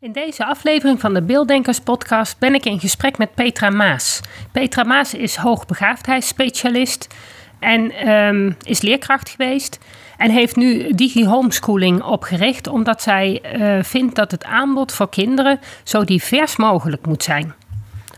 In 0.00 0.12
deze 0.12 0.44
aflevering 0.44 1.00
van 1.00 1.14
de 1.14 1.22
Beelddenkers 1.22 1.80
podcast 1.80 2.38
ben 2.38 2.54
ik 2.54 2.64
in 2.64 2.80
gesprek 2.80 3.18
met 3.18 3.34
Petra 3.34 3.70
Maas. 3.70 4.20
Petra 4.52 4.84
Maas 4.84 5.14
is 5.14 5.36
hoogbegaafdheidsspecialist 5.36 7.14
en 7.58 7.90
ehm, 7.90 8.52
is 8.62 8.80
leerkracht 8.80 9.28
geweest. 9.28 9.78
En 10.16 10.30
heeft 10.30 10.56
nu 10.56 10.94
digi-homeschooling 10.94 12.02
opgericht 12.02 12.66
omdat 12.66 13.02
zij 13.02 13.42
uh, 13.56 13.82
vindt 13.82 14.14
dat 14.14 14.30
het 14.30 14.44
aanbod 14.44 14.92
voor 14.92 15.08
kinderen 15.08 15.60
zo 15.84 16.04
divers 16.04 16.56
mogelijk 16.56 17.06
moet 17.06 17.22
zijn. 17.22 17.54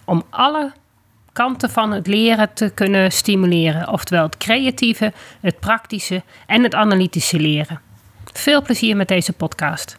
Om 0.05 0.23
alle 0.31 0.73
kanten 1.33 1.71
van 1.71 1.93
het 1.93 2.07
leren 2.07 2.55
te 2.55 2.71
kunnen 2.75 3.13
stimuleren. 3.13 3.89
Oftewel 3.89 4.25
het 4.25 4.37
creatieve, 4.37 5.13
het 5.41 5.61
praktische 5.61 6.23
en 6.47 6.63
het 6.63 6.75
analytische 6.75 7.39
leren. 7.39 7.81
Veel 8.33 8.63
plezier 8.63 8.97
met 8.97 9.09
deze 9.09 9.33
podcast. 9.33 9.99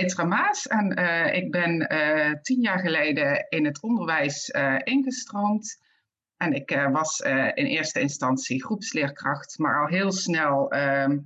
Petra 0.00 0.24
Maas 0.24 0.66
en 0.66 0.98
uh, 0.98 1.34
ik 1.34 1.50
ben 1.50 1.92
uh, 1.92 2.32
tien 2.42 2.60
jaar 2.60 2.78
geleden 2.78 3.46
in 3.48 3.64
het 3.64 3.82
onderwijs 3.82 4.48
uh, 4.48 4.76
ingestroomd. 4.84 5.82
En 6.36 6.52
ik 6.52 6.88
was 6.92 7.20
in 7.54 7.66
eerste 7.66 8.00
instantie 8.00 8.64
groepsleerkracht, 8.64 9.58
maar 9.58 9.80
al 9.80 9.86
heel 9.86 10.12
snel 10.12 10.70
ehm, 10.70 11.18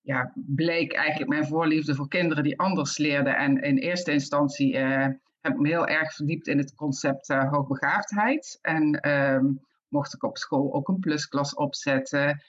ja, 0.00 0.32
bleek 0.34 0.92
eigenlijk 0.92 1.30
mijn 1.30 1.46
voorliefde 1.46 1.94
voor 1.94 2.08
kinderen 2.08 2.44
die 2.44 2.58
anders 2.58 2.98
leerden. 2.98 3.36
En 3.36 3.62
in 3.62 3.76
eerste 3.76 4.12
instantie 4.12 4.76
heb 4.76 5.52
ik 5.52 5.58
me 5.58 5.68
heel 5.68 5.86
erg 5.86 6.14
verdiept 6.14 6.46
in 6.46 6.58
het 6.58 6.74
concept 6.74 7.28
hoogbegaafdheid. 7.28 8.58
En 8.62 9.10
um, 9.10 9.60
mocht 9.88 10.14
ik 10.14 10.22
op 10.22 10.38
school 10.38 10.74
ook 10.74 10.88
een 10.88 11.00
plusklas 11.00 11.54
opzetten. 11.54 12.42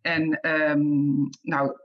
En 0.00 0.50
um, 0.70 1.28
nou, 1.42 1.76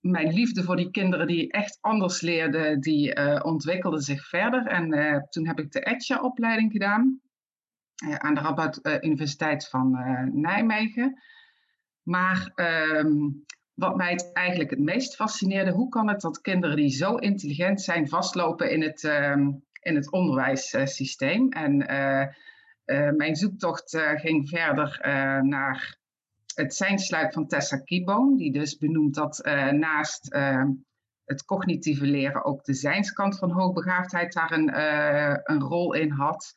mijn 0.00 0.32
liefde 0.32 0.62
voor 0.62 0.76
die 0.76 0.90
kinderen 0.90 1.26
die 1.26 1.52
echt 1.52 1.78
anders 1.80 2.20
leerden, 2.20 2.80
die 2.80 3.18
uh, 3.18 3.40
ontwikkelde 3.42 4.00
zich 4.00 4.28
verder. 4.28 4.66
En 4.66 4.94
uh, 4.94 5.16
toen 5.28 5.46
heb 5.46 5.58
ik 5.58 5.72
de 5.72 5.80
ETCHA-opleiding 5.80 6.72
gedaan 6.72 7.20
uh, 8.06 8.14
aan 8.14 8.34
de 8.34 8.40
Rabat 8.40 8.80
Universiteit 9.00 9.68
van 9.68 9.90
Nijmegen. 10.32 11.22
Maar 12.02 12.52
um, 12.54 13.44
wat 13.74 13.96
mij 13.96 14.30
eigenlijk 14.32 14.70
het 14.70 14.78
meest 14.78 15.14
fascineerde, 15.14 15.70
hoe 15.70 15.88
kan 15.88 16.08
het 16.08 16.20
dat 16.20 16.40
kinderen 16.40 16.76
die 16.76 16.90
zo 16.90 17.14
intelligent 17.14 17.80
zijn 17.80 18.08
vastlopen 18.08 18.70
in 18.70 18.82
het, 18.82 19.02
um, 19.02 19.64
in 19.80 19.94
het 19.94 20.12
onderwijssysteem? 20.12 21.48
En 21.48 21.76
mijn 23.16 23.36
zoektocht 23.36 23.98
ging 24.14 24.48
verder 24.48 24.98
naar 25.42 25.98
het 26.58 26.74
zijnsluit 26.74 27.32
van 27.32 27.46
Tessa 27.46 27.76
Kieboom, 27.76 28.36
die 28.36 28.52
dus 28.52 28.76
benoemt 28.76 29.14
dat 29.14 29.46
uh, 29.46 29.70
naast 29.70 30.34
uh, 30.34 30.64
het 31.24 31.44
cognitieve 31.44 32.06
leren 32.06 32.44
ook 32.44 32.64
de 32.64 32.74
zijnskant 32.74 33.38
van 33.38 33.50
hoogbegaafdheid 33.50 34.32
daar 34.32 34.52
een, 34.52 34.68
uh, 34.68 35.36
een 35.42 35.60
rol 35.60 35.94
in 35.94 36.10
had. 36.10 36.54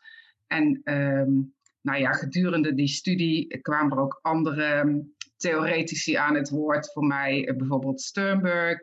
En 0.48 0.82
um, 0.84 1.54
nou 1.82 2.00
ja, 2.00 2.12
gedurende 2.12 2.74
die 2.74 2.88
studie 2.88 3.62
kwamen 3.62 3.92
er 3.92 4.04
ook 4.04 4.20
andere 4.22 5.04
theoretici 5.38 6.16
aan 6.16 6.36
het 6.36 6.50
woord. 6.50 6.92
Voor 6.92 7.06
mij 7.06 7.54
bijvoorbeeld 7.58 8.02
Sternberg, 8.02 8.80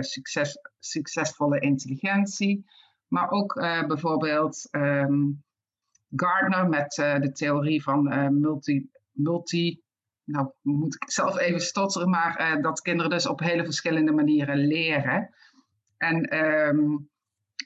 succes, 0.00 0.58
succesvolle 0.78 1.60
intelligentie. 1.60 2.64
Maar 3.08 3.30
ook 3.30 3.54
bijvoorbeeld 3.86 4.68
um, 4.70 5.42
Gardner 6.16 6.68
met 6.68 6.92
de 6.94 7.30
theorie 7.32 7.82
van 7.82 8.02
multi, 8.40 8.90
multi 9.10 9.81
nou 10.32 10.50
moet 10.62 10.94
ik 10.94 11.10
zelf 11.10 11.38
even 11.38 11.60
stotteren, 11.60 12.10
maar 12.10 12.40
uh, 12.40 12.62
dat 12.62 12.80
kinderen 12.80 13.10
dus 13.10 13.26
op 13.26 13.40
hele 13.40 13.64
verschillende 13.64 14.12
manieren 14.12 14.56
leren. 14.56 15.34
En 15.96 16.46
um, 16.68 17.10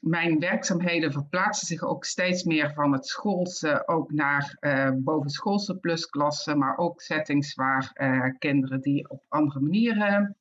mijn 0.01 0.39
werkzaamheden 0.39 1.13
verplaatsen 1.13 1.67
zich 1.67 1.83
ook 1.83 2.05
steeds 2.05 2.45
meer 2.45 2.73
van 2.73 2.93
het 2.93 3.07
schoolse 3.07 3.89
ook 3.89 4.13
naar 4.13 4.57
uh, 4.61 4.91
bovenschoolse 4.95 5.79
plusklassen, 5.79 6.59
maar 6.59 6.77
ook 6.77 7.01
settings 7.01 7.55
waar 7.55 7.91
uh, 7.95 8.35
kinderen 8.39 8.81
die 8.81 9.11
op 9.11 9.25
andere 9.29 9.61
manieren 9.61 10.37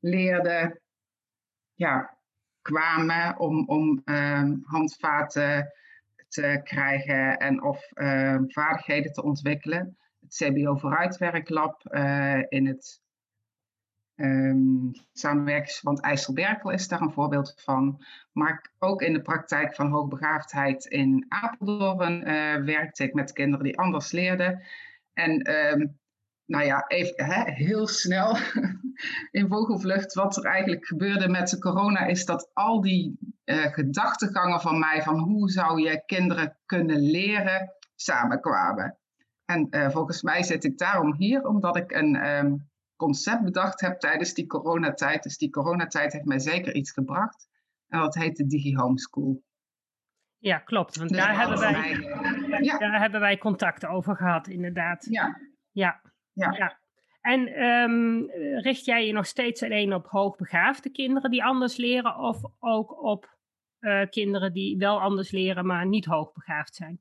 leerden, 0.00 0.80
ja, 1.74 2.16
kwamen 2.62 3.38
om, 3.38 3.68
om 3.68 4.02
uh, 4.04 4.50
handvaten 4.62 5.72
te 6.28 6.60
krijgen 6.64 7.38
en 7.38 7.62
of 7.62 7.90
ehm, 7.92 8.44
vaardigheden 8.46 9.12
te 9.12 9.22
ontwikkelen 9.22 9.96
het 10.28 10.52
CBO 10.52 10.76
Vooruitwerklab 10.76 11.84
uh, 11.90 12.42
in 12.48 12.66
het 12.66 13.00
um, 14.16 14.92
samenwerkingsverband 15.12 16.00
IJsselberkel 16.00 16.70
is 16.70 16.88
daar 16.88 17.00
een 17.00 17.12
voorbeeld 17.12 17.54
van. 17.56 18.04
Maar 18.32 18.70
ook 18.78 19.02
in 19.02 19.12
de 19.12 19.22
praktijk 19.22 19.74
van 19.74 19.90
hoogbegaafdheid 19.90 20.84
in 20.84 21.26
Apeldoorn 21.28 22.28
uh, 22.28 22.56
werkte 22.56 23.04
ik 23.04 23.14
met 23.14 23.32
kinderen 23.32 23.64
die 23.64 23.78
anders 23.78 24.12
leerden. 24.12 24.62
En 25.12 25.54
um, 25.54 25.98
nou 26.44 26.64
ja, 26.64 26.84
even 26.86 27.24
hè, 27.24 27.50
heel 27.52 27.86
snel 27.86 28.36
in 29.38 29.48
vogelvlucht. 29.48 30.14
Wat 30.14 30.36
er 30.36 30.44
eigenlijk 30.44 30.86
gebeurde 30.86 31.28
met 31.28 31.48
de 31.48 31.58
corona 31.58 32.06
is 32.06 32.24
dat 32.24 32.50
al 32.52 32.80
die 32.80 33.18
uh, 33.44 33.72
gedachtegangen 33.72 34.60
van 34.60 34.78
mij 34.78 35.02
van 35.02 35.18
hoe 35.18 35.50
zou 35.50 35.80
je 35.82 36.02
kinderen 36.06 36.56
kunnen 36.66 37.00
leren 37.00 37.72
samenkwamen. 37.94 38.98
En 39.50 39.66
uh, 39.70 39.90
volgens 39.90 40.22
mij 40.22 40.42
zit 40.42 40.64
ik 40.64 40.78
daarom 40.78 41.14
hier, 41.14 41.46
omdat 41.46 41.76
ik 41.76 41.92
een 41.92 42.28
um, 42.28 42.70
concept 42.96 43.44
bedacht 43.44 43.80
heb 43.80 43.98
tijdens 43.98 44.34
die 44.34 44.46
coronatijd. 44.46 45.22
Dus 45.22 45.38
die 45.38 45.50
coronatijd 45.50 46.12
heeft 46.12 46.24
mij 46.24 46.38
zeker 46.38 46.74
iets 46.74 46.92
gebracht. 46.92 47.48
En 47.88 48.00
dat 48.00 48.14
heet 48.14 48.36
de 48.36 48.46
Digi 48.46 48.76
Homeschool. 48.76 49.42
Ja, 50.38 50.58
klopt. 50.58 50.96
Want 50.96 51.08
dus 51.08 51.18
daar, 51.18 51.38
hebben 51.38 51.58
wij, 51.58 51.72
mij, 51.72 51.92
uh, 51.92 52.60
ja. 52.60 52.78
daar 52.78 53.00
hebben 53.00 53.20
wij 53.20 53.38
contact 53.38 53.86
over 53.86 54.16
gehad, 54.16 54.48
inderdaad. 54.48 55.06
Ja. 55.10 55.40
Ja. 55.70 56.00
ja. 56.32 56.52
ja. 56.52 56.78
En 57.20 57.62
um, 57.62 58.30
richt 58.60 58.84
jij 58.84 59.06
je 59.06 59.12
nog 59.12 59.26
steeds 59.26 59.62
alleen 59.62 59.94
op 59.94 60.06
hoogbegaafde 60.06 60.90
kinderen 60.90 61.30
die 61.30 61.44
anders 61.44 61.76
leren, 61.76 62.16
of 62.16 62.42
ook 62.58 63.02
op 63.02 63.36
uh, 63.80 64.06
kinderen 64.10 64.52
die 64.52 64.76
wel 64.76 65.00
anders 65.00 65.30
leren, 65.30 65.66
maar 65.66 65.86
niet 65.86 66.04
hoogbegaafd 66.04 66.74
zijn? 66.74 67.00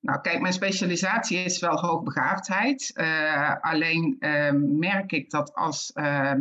Nou, 0.00 0.20
kijk, 0.20 0.40
mijn 0.40 0.52
specialisatie 0.52 1.38
is 1.38 1.58
wel 1.58 1.80
hoogbegaafdheid. 1.80 2.90
Uh, 2.94 3.56
alleen 3.60 4.16
uh, 4.18 4.52
merk 4.78 5.12
ik 5.12 5.30
dat 5.30 5.54
als, 5.54 5.90
uh, 5.94 6.32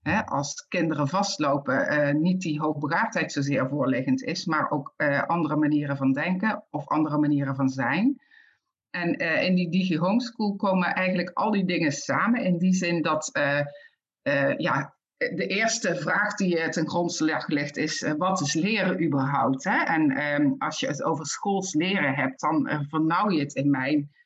hè, 0.00 0.26
als 0.26 0.66
kinderen 0.68 1.08
vastlopen, 1.08 1.88
eh, 1.88 2.14
niet 2.14 2.40
die 2.40 2.60
hoogbegaafdheid 2.60 3.32
zozeer 3.32 3.68
voorliggend 3.68 4.22
is, 4.22 4.44
maar 4.44 4.70
ook 4.70 4.94
eh, 4.96 5.22
andere 5.22 5.56
manieren 5.56 5.96
van 5.96 6.12
denken 6.12 6.64
of 6.70 6.88
andere 6.88 7.18
manieren 7.18 7.54
van 7.54 7.68
zijn. 7.68 8.20
En 8.90 9.14
in 9.42 9.54
die 9.54 9.70
Digi 9.70 9.98
Homeschool 9.98 10.56
komen 10.56 10.94
eigenlijk 10.94 11.30
al 11.30 11.50
die 11.50 11.64
dingen 11.64 11.92
samen. 11.92 12.42
In 12.42 12.58
die 12.58 12.74
zin 12.74 13.02
dat 13.02 13.30
ja, 14.56 14.97
de 15.18 15.46
eerste 15.46 15.96
vraag 15.96 16.34
die 16.34 16.56
je 16.56 16.68
ten 16.68 16.88
grondslag 16.88 17.48
ligt 17.48 17.76
is: 17.76 18.02
uh, 18.02 18.12
wat 18.16 18.40
is 18.40 18.54
leren 18.54 19.04
überhaupt? 19.04 19.64
Hè? 19.64 19.82
En 19.84 20.34
um, 20.34 20.54
als 20.58 20.80
je 20.80 20.86
het 20.86 21.02
over 21.02 21.26
schools 21.26 21.74
leren 21.74 22.14
hebt, 22.14 22.40
dan 22.40 22.68
uh, 22.68 22.80
vernauw 22.88 23.30
je 23.30 23.40
het 23.40 23.54
in 23.54 23.70
mijn 23.70 24.16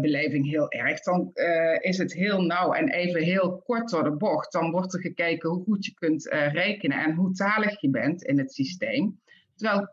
beleving 0.00 0.46
heel 0.50 0.70
erg. 0.70 1.00
Dan 1.00 1.30
is 1.78 1.98
het 1.98 2.14
heel 2.14 2.42
nauw 2.42 2.72
en 2.72 2.88
even 2.88 3.22
heel 3.22 3.58
kort 3.58 3.90
door 3.90 4.04
de 4.04 4.16
bocht. 4.16 4.52
Dan 4.52 4.70
wordt 4.70 4.94
er 4.94 5.00
gekeken 5.00 5.50
hoe 5.50 5.64
goed 5.64 5.84
je 5.84 5.94
kunt 5.94 6.28
rekenen 6.52 6.98
en 6.98 7.14
hoe 7.14 7.32
talig 7.32 7.80
je 7.80 7.90
bent 7.90 8.22
in 8.22 8.38
het 8.38 8.52
systeem. 8.52 9.20
Terwijl 9.54 9.88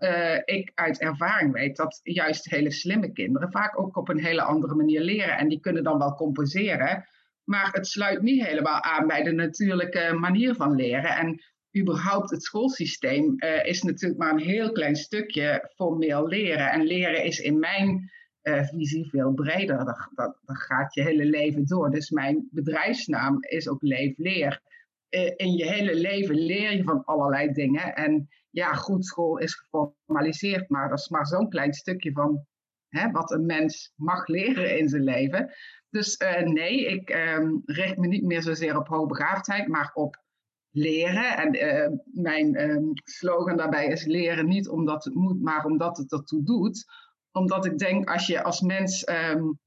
ik 0.46 0.72
uit 0.76 1.00
ervaring 1.00 1.54
weet 1.54 1.76
dat 1.76 2.00
juist 2.04 2.50
hele 2.50 2.72
slimme 2.72 3.12
kinderen 3.12 3.52
vaak 3.52 3.80
ook 3.80 3.98
op 3.98 4.10
een 4.10 4.24
hele 4.24 4.42
andere 4.42 4.76
manier 4.76 5.02
leren. 5.02 5.38
En 5.38 5.48
die 5.48 5.60
kunnen 5.60 5.84
dan 5.84 5.98
wel 5.98 6.16
compenseren 6.16 7.08
maar 7.50 7.70
het 7.72 7.88
sluit 7.88 8.22
niet 8.22 8.46
helemaal 8.46 8.82
aan 8.82 9.08
bij 9.08 9.24
de 9.24 9.32
natuurlijke 9.32 10.14
manier 10.14 10.56
van 10.56 10.76
leren. 10.76 11.16
En 11.16 11.42
überhaupt 11.78 12.30
het 12.30 12.44
schoolsysteem 12.44 13.36
uh, 13.38 13.66
is 13.66 13.82
natuurlijk 13.82 14.20
maar 14.20 14.32
een 14.32 14.40
heel 14.40 14.72
klein 14.72 14.96
stukje 14.96 15.72
formeel 15.76 16.28
leren. 16.28 16.72
En 16.72 16.84
leren 16.84 17.24
is 17.24 17.40
in 17.40 17.60
mijn 17.60 18.12
uh, 18.44 18.64
visie 18.64 19.10
veel 19.10 19.34
breder. 19.34 19.86
Dat, 19.86 20.10
dat, 20.16 20.38
gaat 20.46 20.94
je 20.94 21.02
hele 21.02 21.26
leven 21.26 21.66
door. 21.66 21.92
Dus 21.92 22.10
mijn 22.10 22.48
bedrijfsnaam 22.52 23.38
is 23.40 23.68
ook 23.68 23.82
Leef 23.82 24.18
Leer. 24.18 24.62
Uh, 25.10 25.32
in 25.36 25.52
je 25.52 25.66
hele 25.66 25.96
leven 25.96 26.36
leer 26.36 26.76
je 26.76 26.84
van 26.84 27.04
allerlei 27.04 27.52
dingen. 27.52 27.96
En 27.96 28.28
ja, 28.50 28.74
goed, 28.74 29.06
school 29.06 29.38
is 29.38 29.56
geformaliseerd, 29.56 30.70
maar 30.70 30.90
dat 30.90 31.00
is 31.00 31.10
maar 31.10 31.28
zo'n 31.28 31.50
klein 31.50 31.74
stukje 31.74 32.12
van 32.12 32.46
hè, 32.90 33.12
wat 33.12 33.32
een 33.32 33.46
mens 33.46 33.94
mag 33.96 34.28
leren 34.28 34.78
in 34.78 34.90
zijn 34.90 35.04
leven. 35.04 35.54
Dus 35.98 36.18
nee, 36.44 36.86
ik 36.86 37.10
um, 37.10 37.62
richt 37.66 37.98
me 37.98 38.08
niet 38.08 38.24
meer 38.24 38.42
zozeer 38.42 38.78
op 38.78 38.88
hoogbegaafdheid, 38.88 39.68
maar 39.68 39.92
op 39.94 40.24
leren. 40.70 41.38
En 41.38 41.56
uh, 41.56 41.98
mijn 42.06 42.70
um, 42.70 42.92
slogan 42.94 43.58
daarbij 43.58 43.88
is 43.88 44.06
leren 44.06 44.48
niet 44.48 44.70
omdat 44.70 45.04
het 45.04 45.14
moet, 45.14 45.42
maar 45.42 45.66
omdat 45.66 45.98
het 45.98 46.12
ertoe 46.12 46.44
doet. 46.44 46.86
Omdat 47.32 47.66
ik 47.66 47.78
denk 47.78 48.10
als 48.10 48.28
je 48.28 48.44
als 48.44 48.62
mens 48.62 49.08
um, 49.10 49.60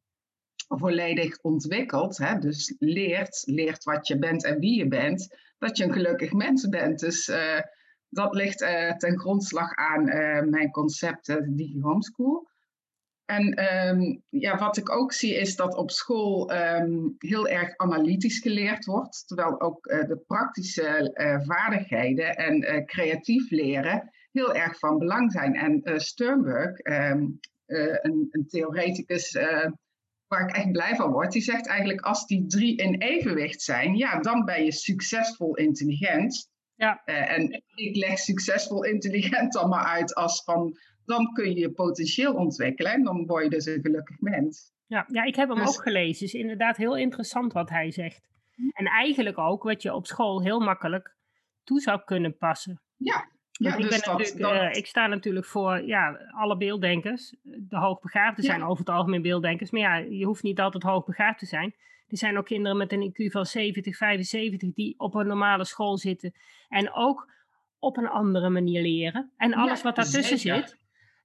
volledig 0.68 1.38
ontwikkelt, 1.38 2.18
hè, 2.18 2.38
dus 2.38 2.74
leert, 2.78 3.42
leert 3.46 3.84
wat 3.84 4.06
je 4.06 4.18
bent 4.18 4.44
en 4.44 4.58
wie 4.58 4.78
je 4.78 4.88
bent, 4.88 5.36
dat 5.58 5.76
je 5.76 5.84
een 5.84 5.92
gelukkig 5.92 6.32
mens 6.32 6.68
bent. 6.68 6.98
Dus 6.98 7.28
uh, 7.28 7.60
dat 8.08 8.34
ligt 8.34 8.58
ten 8.98 9.18
grondslag 9.18 9.74
aan 9.74 10.04
mijn 10.50 10.70
concept 10.70 11.26
Digi 11.56 11.80
Homeschool. 11.80 12.49
En 13.30 13.74
um, 13.88 14.22
ja, 14.28 14.58
wat 14.58 14.76
ik 14.76 14.90
ook 14.90 15.12
zie 15.12 15.34
is 15.34 15.56
dat 15.56 15.76
op 15.76 15.90
school 15.90 16.52
um, 16.52 17.14
heel 17.18 17.48
erg 17.48 17.76
analytisch 17.76 18.38
geleerd 18.38 18.84
wordt, 18.84 19.26
terwijl 19.26 19.60
ook 19.60 19.86
uh, 19.86 20.06
de 20.06 20.22
praktische 20.26 21.10
uh, 21.14 21.40
vaardigheden 21.46 22.36
en 22.36 22.62
uh, 22.62 22.84
creatief 22.84 23.50
leren 23.50 24.10
heel 24.32 24.54
erg 24.54 24.78
van 24.78 24.98
belang 24.98 25.32
zijn. 25.32 25.54
En 25.54 26.00
Sternberg, 26.00 26.78
um, 26.86 27.40
een, 27.66 28.28
een, 28.30 28.46
theoreticus 28.48 29.32
waar 30.26 30.48
ik 30.48 30.56
echt 30.56 30.72
blij 30.72 30.94
van 30.94 31.10
word, 31.10 31.32
die 31.32 31.42
zegt 31.42 31.66
eigenlijk 31.66 32.00
als 32.00 32.26
die 32.26 32.46
drie 32.46 32.76
in 32.76 32.94
evenwicht 32.94 33.62
zijn, 33.62 33.96
ja, 33.96 34.20
dan 34.20 34.44
ben 34.44 34.64
je 34.64 34.72
succesvol 34.72 35.56
intelligent. 35.56 36.48
Ja. 36.74 37.02
en 37.04 37.62
ik 37.74 37.96
leg 37.96 38.18
succesvol 38.18 38.84
intelligent 38.84 39.52
dan 39.52 39.68
maar 39.68 39.84
uit 39.84 40.14
als 40.14 40.44
van 40.44 40.78
dan 41.10 41.32
kun 41.32 41.48
je 41.48 41.60
je 41.60 41.70
potentieel 41.70 42.34
ontwikkelen 42.34 42.92
en 42.92 43.04
dan 43.04 43.26
word 43.26 43.44
je 43.44 43.50
dus 43.50 43.66
een 43.66 43.80
gelukkig 43.80 44.20
mens. 44.20 44.72
Ja, 44.86 45.04
ja 45.08 45.24
ik 45.24 45.36
heb 45.36 45.48
hem 45.48 45.58
dus, 45.58 45.68
ook 45.68 45.82
gelezen. 45.82 46.26
Het 46.26 46.34
is 46.34 46.40
inderdaad 46.40 46.76
heel 46.76 46.96
interessant 46.96 47.52
wat 47.52 47.70
hij 47.70 47.90
zegt. 47.90 48.28
En 48.72 48.86
eigenlijk 48.86 49.38
ook 49.38 49.62
wat 49.62 49.82
je 49.82 49.94
op 49.94 50.06
school 50.06 50.42
heel 50.42 50.60
makkelijk 50.60 51.16
toe 51.64 51.80
zou 51.80 52.00
kunnen 52.04 52.36
passen. 52.36 52.80
Ja, 52.96 53.28
ja, 53.52 53.76
ik, 53.76 53.80
dus 53.80 53.90
ben 53.90 54.16
dat, 54.18 54.34
dat... 54.38 54.52
Uh, 54.52 54.72
ik 54.72 54.86
sta 54.86 55.06
natuurlijk 55.06 55.46
voor 55.46 55.82
ja, 55.86 56.18
alle 56.30 56.56
beelddenkers. 56.56 57.36
De 57.42 57.76
hoogbegaafden 57.76 58.44
ja. 58.44 58.50
zijn 58.50 58.62
over 58.62 58.78
het 58.78 58.94
algemeen 58.94 59.22
beelddenkers. 59.22 59.70
Maar 59.70 59.80
ja, 59.80 59.96
je 59.96 60.24
hoeft 60.24 60.42
niet 60.42 60.60
altijd 60.60 60.82
hoogbegaafd 60.82 61.38
te 61.38 61.46
zijn. 61.46 61.74
Er 62.08 62.16
zijn 62.16 62.38
ook 62.38 62.46
kinderen 62.46 62.76
met 62.76 62.92
een 62.92 63.10
IQ 63.10 63.30
van 63.30 63.46
70, 63.46 63.96
75 63.96 64.72
die 64.72 64.94
op 64.98 65.14
een 65.14 65.26
normale 65.26 65.64
school 65.64 65.98
zitten. 65.98 66.34
En 66.68 66.92
ook 66.92 67.32
op 67.78 67.96
een 67.96 68.08
andere 68.08 68.48
manier 68.48 68.82
leren. 68.82 69.30
En 69.36 69.54
alles 69.54 69.78
ja, 69.78 69.84
wat 69.84 69.96
daartussen 69.96 70.38
zeker. 70.38 70.68
zit. 70.68 70.79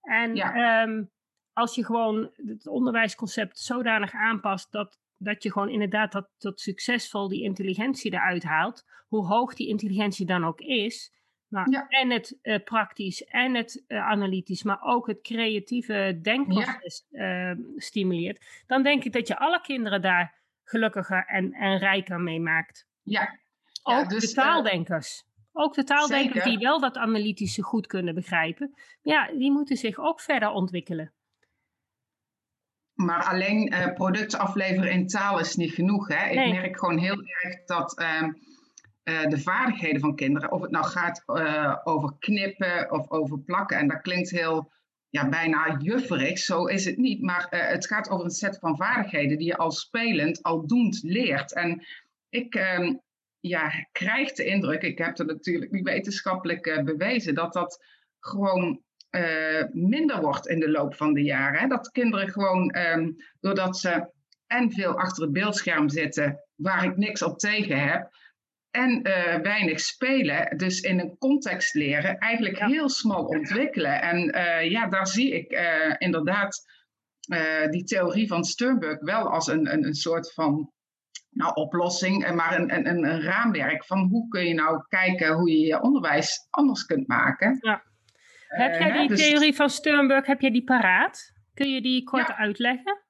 En 0.06 0.36
ja. 0.36 0.84
um, 0.84 1.12
als 1.54 1.76
je 1.76 1.86
gewoon 1.86 2.32
het 2.36 2.68
onderwijsconcept 2.68 3.60
zodanig 3.60 4.14
aanpast 4.14 4.72
dat, 4.72 5.00
dat 5.18 5.44
je 5.44 5.52
gewoon 5.52 5.70
inderdaad 5.70 6.12
dat, 6.12 6.30
dat 6.38 6.60
succesvol 6.60 7.28
die 7.28 7.44
intelligentie 7.44 8.14
eruit 8.14 8.44
haalt, 8.44 8.86
hoe 9.08 9.26
hoog 9.26 9.54
die 9.54 9.68
intelligentie 9.68 10.26
dan 10.26 10.46
ook 10.46 10.60
is, 10.60 11.14
maar 11.48 11.70
ja. 11.70 11.88
en 11.88 12.12
het 12.12 12.38
uh, 12.42 12.64
praktisch 12.64 13.24
en 13.24 13.56
het 13.56 13.84
uh, 13.88 14.08
analytisch, 14.08 14.64
maar 14.64 14.82
ook 14.82 15.08
het 15.08 15.22
creatieve 15.22 16.20
denkproces 16.22 17.06
ja. 17.10 17.52
uh, 17.52 17.58
stimuleert, 17.76 18.64
dan 18.68 18.84
denk 18.84 19.04
ik 19.04 19.14
dat 19.14 19.28
je 19.28 19.38
alle 19.38 19.62
kinderen 19.62 20.02
daar 20.02 20.44
gelukkiger 20.64 21.26
en, 21.26 21.54
en 21.54 21.78
rijker 21.78 22.20
mee 22.20 22.40
maakt. 22.40 22.88
Ja. 23.02 23.40
Ook 23.84 24.10
dus, 24.10 24.30
de 24.30 24.34
taaldenkers. 24.42 25.24
Ook 25.58 25.74
de 25.74 25.84
taaldenkers 25.84 26.44
die 26.44 26.58
wel 26.58 26.80
dat 26.80 26.98
analytische 26.98 27.62
goed 27.62 27.88
kunnen 27.88 28.16
begrijpen, 28.16 28.74
ja, 29.02 29.32
die 29.38 29.52
moeten 29.52 29.78
zich 29.78 30.00
ook 30.00 30.22
verder 30.22 30.50
ontwikkelen. 30.50 31.14
Maar 32.94 33.24
alleen 33.24 33.74
uh, 33.74 33.94
product 33.94 34.36
afleveren 34.36 34.92
in 34.92 35.08
taal 35.08 35.40
is 35.40 35.56
niet 35.56 35.74
genoeg. 35.74 36.08
Hè? 36.08 36.30
Ik 36.30 36.54
merk 36.54 36.80
gewoon 36.80 36.98
heel 36.98 37.24
erg 37.42 37.66
dat 37.66 38.00
uh, 38.02 38.22
uh, 39.04 39.30
de 39.30 39.40
vaardigheden 39.40 40.02
van 40.02 40.16
kinderen, 40.16 40.52
of 40.52 40.62
het 40.62 40.72
nou 40.72 40.86
gaat 40.86 41.24
eh, 41.26 41.76
over 41.84 42.16
knippen 42.20 42.92
of 42.92 43.12
over 43.12 43.40
plakken, 43.40 43.78
en 43.78 43.88
dat 43.88 44.02
klinkt 44.02 44.30
heel 44.30 44.72
ja, 45.10 45.30
bijna 45.30 45.78
jufferig, 45.78 46.38
zo 46.38 46.66
is 46.66 46.86
het 46.86 46.98
niet. 46.98 47.22
Maar 47.22 47.48
het 47.50 47.88
gaat 47.88 48.10
over 48.10 48.26
een 48.26 48.32
set 48.32 48.60
van 48.60 48.78
vaardigheden 48.78 49.38
die 49.38 49.48
je 49.48 49.58
al 49.58 49.72
spelend, 49.72 50.44
al 50.44 50.68
doend 50.68 51.00
leert. 51.04 51.54
En 51.54 51.86
ik, 52.30 52.56
ehm, 52.56 52.94
ja, 53.48 53.88
krijgt 53.92 54.38
de 54.38 54.46
indruk, 54.46 54.82
ik 54.82 54.98
heb 54.98 55.18
het 55.18 55.28
natuurlijk 55.28 55.72
niet 55.72 55.84
wetenschappelijk 55.84 56.66
uh, 56.66 56.84
bewezen, 56.84 57.36
dat 57.36 57.54
dat 57.54 57.86
gewoon 58.20 58.82
uh, 59.12 59.64
minder 59.72 60.22
wordt 60.22 60.48
in 60.48 60.60
de 60.60 60.70
loop 60.70 60.96
van 60.96 61.14
de 61.14 61.24
jaren. 61.24 61.60
Hè? 61.60 61.68
Dat 61.68 61.92
kinderen 61.92 62.30
gewoon, 62.30 62.76
um, 62.78 63.16
doordat 63.40 63.78
ze 63.78 64.14
en 64.48 64.72
veel 64.72 65.00
achter 65.00 65.24
het 65.24 65.32
beeldscherm 65.32 65.90
zitten, 65.90 66.40
waar 66.56 66.84
ik 66.84 66.98
niks 66.98 67.22
op 67.22 67.38
tegen 67.38 67.90
heb, 67.90 68.10
en 68.72 69.08
uh, 69.08 69.36
weinig 69.36 69.80
spelen, 69.80 70.58
dus 70.58 70.82
in 70.82 71.00
een 71.00 71.18
context 71.18 71.74
leren, 71.74 72.18
eigenlijk 72.18 72.58
ja. 72.58 72.68
heel 72.68 72.90
smal 72.90 73.26
ontwikkelen. 73.26 74.02
En 74.02 74.20
ja, 74.70 74.88
daar 74.88 75.08
zie 75.08 75.34
ik 75.34 75.60
inderdaad 75.98 76.64
die 77.70 77.84
theorie 77.84 78.28
van 78.28 78.44
Sternberg 78.44 79.00
wel 79.00 79.30
als 79.30 79.48
een, 79.48 79.74
een, 79.74 79.86
een 79.86 79.94
soort 79.94 80.34
van 80.34 80.74
nou, 81.36 81.54
oplossing, 81.54 82.36
maar 82.36 82.60
een, 82.60 82.76
een, 82.76 82.88
een 82.88 83.22
raamwerk 83.22 83.86
van 83.86 84.00
hoe 84.00 84.28
kun 84.28 84.46
je 84.46 84.54
nou 84.54 84.86
kijken 84.88 85.34
hoe 85.34 85.50
je 85.50 85.60
je 85.60 85.82
onderwijs 85.82 86.48
anders 86.50 86.86
kunt 86.86 87.08
maken. 87.08 87.58
Ja. 87.62 87.84
Heb 88.48 88.80
jij 88.80 88.92
eh, 88.92 89.00
die 89.00 89.08
dus, 89.08 89.20
theorie 89.20 89.56
van 89.56 89.70
Sternberg, 89.70 90.26
heb 90.26 90.42
je 90.42 90.52
die 90.52 90.64
paraat? 90.64 91.34
Kun 91.54 91.70
je 91.70 91.82
die 91.82 92.04
kort 92.04 92.28
ja. 92.28 92.38
uitleggen? 92.38 93.04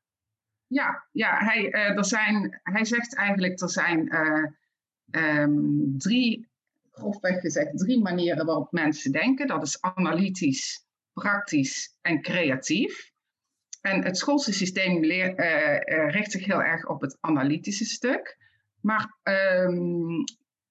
Ja, 0.67 1.07
ja 1.11 1.37
hij, 1.37 1.73
uh, 1.73 1.97
er 1.97 2.05
zijn, 2.05 2.59
hij 2.63 2.85
zegt 2.85 3.15
eigenlijk 3.15 3.61
er 3.61 3.69
zijn 3.69 4.15
uh, 4.15 5.41
um, 5.41 5.93
drie, 5.97 6.49
grofweg 6.91 7.39
gezegd, 7.39 7.77
drie 7.77 8.01
manieren 8.01 8.45
waarop 8.45 8.71
mensen 8.71 9.11
denken. 9.11 9.47
Dat 9.47 9.63
is 9.63 9.81
analytisch, 9.81 10.85
praktisch 11.13 11.97
en 12.01 12.21
creatief. 12.21 13.13
En 13.85 14.03
het 14.03 14.17
schoolsysteem 14.17 15.05
leer, 15.05 15.39
uh, 15.39 16.09
richt 16.09 16.31
zich 16.31 16.45
heel 16.45 16.63
erg 16.63 16.87
op 16.87 17.01
het 17.01 17.17
analytische 17.19 17.85
stuk. 17.85 18.37
Maar 18.81 19.17
um, 19.23 20.23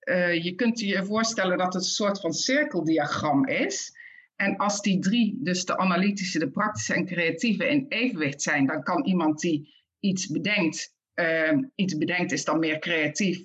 uh, 0.04 0.44
je 0.44 0.54
kunt 0.54 0.80
je 0.80 1.04
voorstellen 1.04 1.58
dat 1.58 1.74
het 1.74 1.82
een 1.82 1.88
soort 1.88 2.20
van 2.20 2.32
cirkeldiagram 2.32 3.46
is. 3.46 3.92
En 4.36 4.56
als 4.56 4.80
die 4.80 4.98
drie, 4.98 5.38
dus 5.42 5.64
de 5.64 5.76
analytische, 5.76 6.38
de 6.38 6.50
praktische 6.50 6.94
en 6.94 7.06
creatieve, 7.06 7.68
in 7.68 7.86
evenwicht 7.88 8.42
zijn, 8.42 8.66
dan 8.66 8.82
kan 8.82 9.04
iemand 9.04 9.40
die 9.40 9.74
iets 10.00 10.26
bedenkt, 10.26 10.94
uh, 11.14 11.58
iets 11.74 11.96
bedenkt 11.96 12.32
is 12.32 12.44
dan 12.44 12.58
meer 12.58 12.78
creatief, 12.78 13.44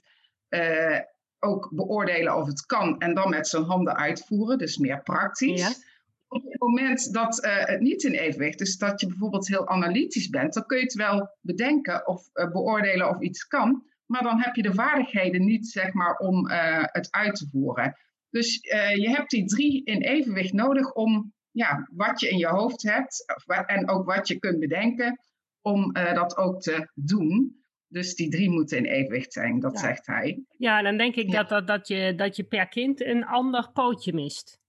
ook 1.40 1.72
beoordelen 1.76 2.36
of 2.36 2.48
het 2.48 2.66
kan 2.66 3.00
en 3.00 3.14
dan 3.14 3.30
met 3.30 3.48
zijn 3.48 3.64
handen 3.64 3.96
uitvoeren, 3.96 4.58
dus 4.58 4.78
meer 4.78 5.02
praktisch. 5.02 5.60
Ja 5.60 5.88
op 6.30 6.44
het 6.44 6.60
moment 6.60 7.14
dat 7.14 7.46
uh, 7.46 7.66
het 7.66 7.80
niet 7.80 8.04
in 8.04 8.14
evenwicht 8.14 8.62
is, 8.62 8.78
dat 8.78 9.02
je 9.02 9.08
bijvoorbeeld 9.08 9.48
heel 9.48 9.68
analytisch 9.68 10.30
bent, 10.30 10.54
dan 10.54 10.66
kun 10.66 10.78
je 10.78 10.84
het 10.84 10.94
wel 10.94 11.30
bedenken 11.42 12.08
of 12.08 12.30
uh, 12.34 12.52
beoordelen 12.52 13.10
of 13.10 13.22
iets 13.22 13.48
kan, 13.48 13.84
maar 14.06 14.24
dan 14.24 14.42
heb 14.42 14.56
je 14.56 14.62
de 14.62 14.74
vaardigheden 14.74 15.46
niet, 15.46 15.68
zeg 15.68 15.94
maar, 15.94 16.18
om 16.18 16.50
uh, 16.50 16.84
het 16.84 17.12
uit 17.12 17.36
te 17.36 17.48
voeren. 17.52 17.96
Dus 18.30 18.60
je 18.96 19.10
hebt 19.10 19.30
die 19.30 19.46
drie 19.46 19.84
in 19.84 20.02
evenwicht 20.02 20.54
nodig 20.54 20.94
om 20.94 21.34
ja, 21.52 21.88
wat 21.92 22.20
je 22.20 22.30
in 22.30 22.38
je 22.38 22.48
hoofd 22.48 22.84
hebt 22.84 23.26
en 23.66 23.90
ook 23.90 24.06
wat 24.06 24.28
je 24.28 24.40
kunt 24.40 24.60
bedenken, 24.60 25.20
om 25.62 25.94
dat 25.94 26.38
ook 26.38 26.62
te 26.62 26.90
doen. 26.94 27.64
Dus 27.88 28.16
die 28.16 28.30
drie 28.30 28.50
moeten 28.50 28.78
in 28.78 28.86
evenwicht 28.86 29.34
zijn, 29.34 29.60
dat 29.60 29.72
ja. 29.72 29.80
zegt 29.80 30.08
hij. 30.08 30.44
Ja, 30.58 30.82
dan 30.82 30.98
denk 30.98 31.16
ik 31.16 31.32
ja. 31.32 31.38
dat, 31.38 31.50
dat, 31.50 31.68
dat, 31.68 31.88
je, 31.88 32.16
dat 32.16 32.36
je 32.36 32.44
per 32.44 32.68
kind 32.68 33.02
een 33.02 33.26
ander 33.26 33.70
pootje 33.74 34.14
mist. 34.14 34.60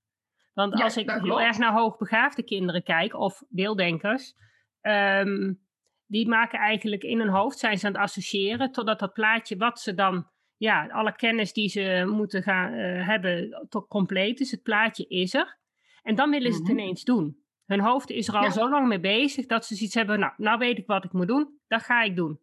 Want 0.52 0.78
ja, 0.78 0.84
als 0.84 0.96
ik 0.96 1.10
heel 1.10 1.40
erg 1.40 1.58
naar 1.58 1.72
hoogbegaafde 1.72 2.42
kinderen 2.42 2.82
kijk, 2.82 3.14
of 3.14 3.42
beelddenkers, 3.48 4.34
um, 4.80 5.60
die 6.06 6.28
maken 6.28 6.58
eigenlijk 6.58 7.02
in 7.02 7.18
hun 7.18 7.28
hoofd, 7.28 7.58
zijn 7.58 7.78
ze 7.78 7.86
aan 7.86 7.92
het 7.92 8.00
associëren, 8.00 8.72
totdat 8.72 8.98
dat 8.98 9.12
plaatje 9.12 9.56
wat 9.56 9.80
ze 9.80 9.94
dan, 9.94 10.28
ja, 10.56 10.86
alle 10.86 11.14
kennis 11.14 11.52
die 11.52 11.68
ze 11.68 12.04
moeten 12.06 12.42
gaan 12.42 12.72
uh, 12.72 13.06
hebben, 13.06 13.66
tot 13.68 13.88
compleet 13.88 14.40
is. 14.40 14.50
Het 14.50 14.62
plaatje 14.62 15.06
is 15.06 15.34
er. 15.34 15.58
En 16.02 16.14
dan 16.14 16.30
willen 16.30 16.52
ze 16.52 16.58
het 16.58 16.68
mm 16.68 16.70
-hmm. 16.70 16.78
ineens 16.78 17.04
doen. 17.04 17.38
Hun 17.64 17.80
hoofd 17.80 18.10
is 18.10 18.28
er 18.28 18.34
al 18.34 18.42
ja. 18.42 18.50
zo 18.50 18.70
lang 18.70 18.88
mee 18.88 19.00
bezig 19.00 19.46
dat 19.46 19.66
ze 19.66 19.74
zoiets 19.74 19.94
hebben, 19.94 20.18
nou, 20.18 20.32
nou 20.36 20.58
weet 20.58 20.78
ik 20.78 20.86
wat 20.86 21.04
ik 21.04 21.12
moet 21.12 21.28
doen, 21.28 21.58
dat 21.66 21.82
ga 21.82 22.02
ik 22.02 22.16
doen. 22.16 22.40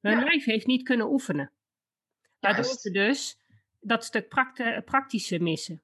Hun 0.00 0.18
ja. 0.18 0.24
lijf 0.24 0.44
heeft 0.44 0.66
niet 0.66 0.82
kunnen 0.82 1.10
oefenen. 1.10 1.52
Waardoor 2.40 2.64
ze 2.64 2.90
dus 2.90 3.38
dat 3.80 4.04
stuk 4.04 4.28
praktische 4.84 5.38
missen. 5.38 5.82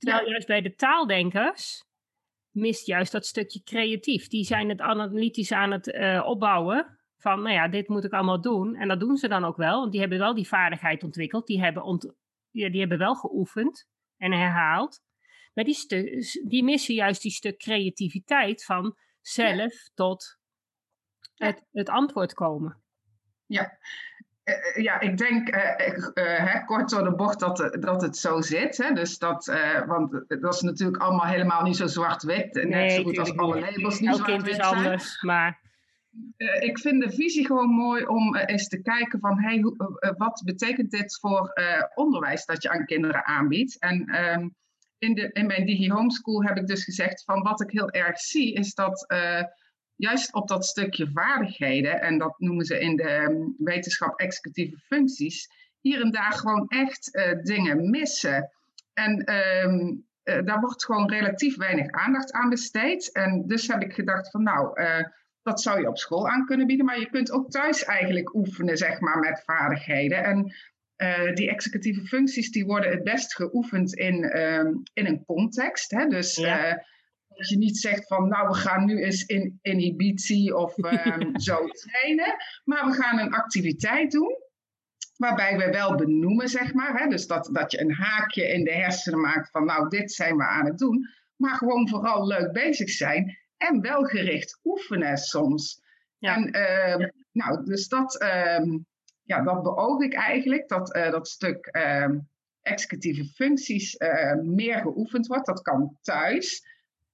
Terwijl 0.00 0.28
juist 0.28 0.46
bij 0.46 0.60
de 0.60 0.74
taaldenkers 0.74 1.84
mist 2.50 2.86
juist 2.86 3.12
dat 3.12 3.26
stukje 3.26 3.62
creatief. 3.62 4.28
Die 4.28 4.44
zijn 4.44 4.68
het 4.68 4.80
analytisch 4.80 5.52
aan 5.52 5.70
het 5.70 5.86
uh, 5.86 6.26
opbouwen. 6.26 6.98
Van, 7.16 7.42
nou 7.42 7.54
ja, 7.54 7.68
dit 7.68 7.88
moet 7.88 8.04
ik 8.04 8.12
allemaal 8.12 8.40
doen. 8.40 8.74
En 8.74 8.88
dat 8.88 9.00
doen 9.00 9.16
ze 9.16 9.28
dan 9.28 9.44
ook 9.44 9.56
wel. 9.56 9.80
Want 9.80 9.92
die 9.92 10.00
hebben 10.00 10.18
wel 10.18 10.34
die 10.34 10.48
vaardigheid 10.48 11.02
ontwikkeld. 11.02 11.46
Die 11.46 11.60
hebben, 11.60 11.82
ont 11.82 12.14
ja, 12.50 12.70
die 12.70 12.80
hebben 12.80 12.98
wel 12.98 13.14
geoefend 13.14 13.88
en 14.16 14.32
herhaald. 14.32 15.00
Maar 15.54 15.64
die, 15.64 15.86
die 16.46 16.64
missen 16.64 16.94
juist 16.94 17.22
die 17.22 17.30
stuk 17.30 17.58
creativiteit 17.58 18.64
van 18.64 18.96
zelf 19.20 19.90
tot 19.94 20.38
het, 21.34 21.66
het 21.70 21.88
antwoord 21.88 22.34
komen. 22.34 22.82
Ja, 23.46 23.62
eh, 23.62 23.68
eh, 23.68 23.78
ja, 24.74 25.00
ik 25.00 25.16
denk 25.16 25.56
uh, 26.14 26.66
kort 26.66 26.90
door 26.90 27.04
de 27.04 27.14
bocht 27.14 27.40
dat, 27.40 27.76
dat 27.80 28.02
het 28.02 28.16
zo 28.16 28.40
zit. 28.40 28.76
Hè? 28.76 28.92
Dus 28.92 29.18
dat, 29.18 29.52
want 29.86 30.24
dat 30.28 30.54
is 30.54 30.60
natuurlijk 30.60 31.02
allemaal 31.02 31.26
helemaal 31.26 31.62
niet 31.62 31.76
zo 31.76 31.86
zwart-wit. 31.86 32.54
Nee, 32.54 32.66
net 32.66 32.92
zo 32.92 33.02
goed 33.02 33.18
als 33.18 33.36
alle 33.36 33.60
labels 33.60 34.00
niet 34.00 34.16
zwart-wit 34.16 34.54
zijn. 34.54 34.76
Is 34.76 34.84
anders, 34.84 35.22
maar... 35.22 35.60
ik 36.60 36.78
vind 36.78 37.02
de 37.02 37.10
visie 37.10 37.46
gewoon 37.46 37.70
mooi 37.70 38.04
om 38.04 38.36
eens 38.36 38.68
te 38.68 38.82
kijken 38.82 39.20
van... 39.20 39.40
Hey, 39.40 39.62
wat 40.16 40.42
betekent 40.44 40.90
dit 40.90 41.18
voor 41.20 41.52
onderwijs 41.94 42.44
dat 42.44 42.62
je 42.62 42.70
aan 42.70 42.84
kinderen 42.84 43.24
aanbiedt? 43.24 43.78
En 43.78 44.04
ehm, 44.06 44.48
in, 44.98 45.14
de, 45.14 45.30
in 45.32 45.46
mijn 45.46 45.66
Digi 45.66 45.90
Homeschool 45.90 46.44
heb 46.44 46.56
ik 46.56 46.66
dus 46.66 46.84
gezegd 46.84 47.24
van 47.24 47.42
wat 47.42 47.60
ik 47.60 47.70
heel 47.70 47.90
erg 47.90 48.18
zie 48.20 48.54
is 48.54 48.74
dat 48.74 49.06
juist 50.00 50.34
op 50.34 50.48
dat 50.48 50.66
stukje 50.66 51.10
vaardigheden, 51.10 52.00
en 52.00 52.18
dat 52.18 52.34
noemen 52.38 52.64
ze 52.64 52.80
in 52.80 52.96
de 52.96 53.02
ehm, 53.02 53.36
wetenschap 53.58 54.20
executieve 54.20 54.76
functies, 54.78 55.48
hier 55.80 56.00
en 56.00 56.10
daar 56.10 56.32
gewoon 56.32 56.68
echt 56.68 57.08
uh, 57.12 57.42
dingen 57.42 57.90
missen. 57.90 58.50
En 58.92 59.34
um, 59.64 60.06
uh, 60.24 60.44
daar 60.44 60.60
wordt 60.60 60.84
gewoon 60.84 61.10
relatief 61.10 61.56
weinig 61.56 61.90
aandacht 61.90 62.32
aan 62.32 62.48
besteed. 62.48 63.12
En 63.12 63.46
dus 63.46 63.68
heb 63.68 63.82
ik 63.82 63.92
gedacht 63.92 64.30
van 64.30 64.42
nou, 64.42 64.80
uh, 64.80 65.04
dat 65.42 65.60
zou 65.60 65.80
je 65.80 65.88
op 65.88 65.98
school 65.98 66.28
aan 66.28 66.46
kunnen 66.46 66.66
bieden, 66.66 66.86
maar 66.86 67.00
je 67.00 67.10
kunt 67.10 67.30
ook 67.30 67.50
thuis 67.50 67.84
eigenlijk 67.84 68.34
oefenen, 68.34 68.76
zeg 68.76 69.00
maar, 69.00 69.18
met 69.18 69.42
vaardigheden. 69.44 70.24
En 70.24 70.54
die 71.34 71.50
executieve 71.50 72.06
functies 72.06 72.50
die 72.50 72.64
worden 72.64 72.90
het 72.90 73.04
best 73.04 73.34
geoefend 73.34 73.94
in, 73.94 74.24
ehm, 74.24 74.72
in 74.92 75.06
een 75.06 75.24
context. 75.24 75.90
Hè? 75.90 76.06
Dus 76.06 76.36
ja 76.36 76.84
dat 77.36 77.48
je 77.48 77.56
niet 77.56 77.78
zegt 77.78 78.06
van, 78.06 78.28
nou, 78.28 78.48
we 78.48 78.54
gaan 78.54 78.84
nu 78.84 79.02
eens 79.02 79.24
in 79.24 79.58
inhibitie 79.62 80.56
of 80.56 80.78
um, 80.78 81.40
zo 81.40 81.66
trainen. 81.66 82.36
Maar 82.64 82.86
we 82.86 82.92
gaan 82.92 83.18
een 83.18 83.32
activiteit 83.32 84.10
doen. 84.10 84.38
Waarbij 85.16 85.56
we 85.58 85.70
wel 85.70 85.94
benoemen, 85.94 86.48
zeg 86.48 86.74
maar. 86.74 87.00
Hè, 87.00 87.08
dus 87.08 87.26
dat, 87.26 87.48
dat 87.52 87.72
je 87.72 87.80
een 87.80 87.94
haakje 87.94 88.48
in 88.48 88.64
de 88.64 88.72
hersenen 88.72 89.20
maakt 89.20 89.50
van, 89.50 89.64
nou, 89.64 89.88
dit 89.88 90.12
zijn 90.12 90.36
we 90.36 90.44
aan 90.44 90.66
het 90.66 90.78
doen. 90.78 91.08
Maar 91.36 91.54
gewoon 91.54 91.88
vooral 91.88 92.26
leuk 92.26 92.52
bezig 92.52 92.90
zijn. 92.90 93.38
En 93.56 93.80
wel 93.80 94.02
gericht 94.02 94.60
oefenen 94.64 95.16
soms. 95.16 95.82
Ja. 96.18 96.34
En, 96.34 96.56
uh, 96.56 97.08
nou, 97.32 97.64
dus 97.64 97.88
dat, 97.88 98.22
uh, 98.22 98.80
ja, 99.22 99.42
dat 99.42 99.62
beoog 99.62 100.02
ik 100.02 100.14
eigenlijk. 100.14 100.68
Dat, 100.68 100.96
uh, 100.96 101.10
dat 101.10 101.28
stuk 101.28 101.66
ehm, 101.66 102.18
executieve 102.62 103.24
functies 103.24 103.96
eh, 103.96 104.34
meer 104.34 104.78
geoefend 104.78 105.26
wordt. 105.26 105.46
Dat 105.46 105.62
kan 105.62 105.96
thuis 106.02 106.69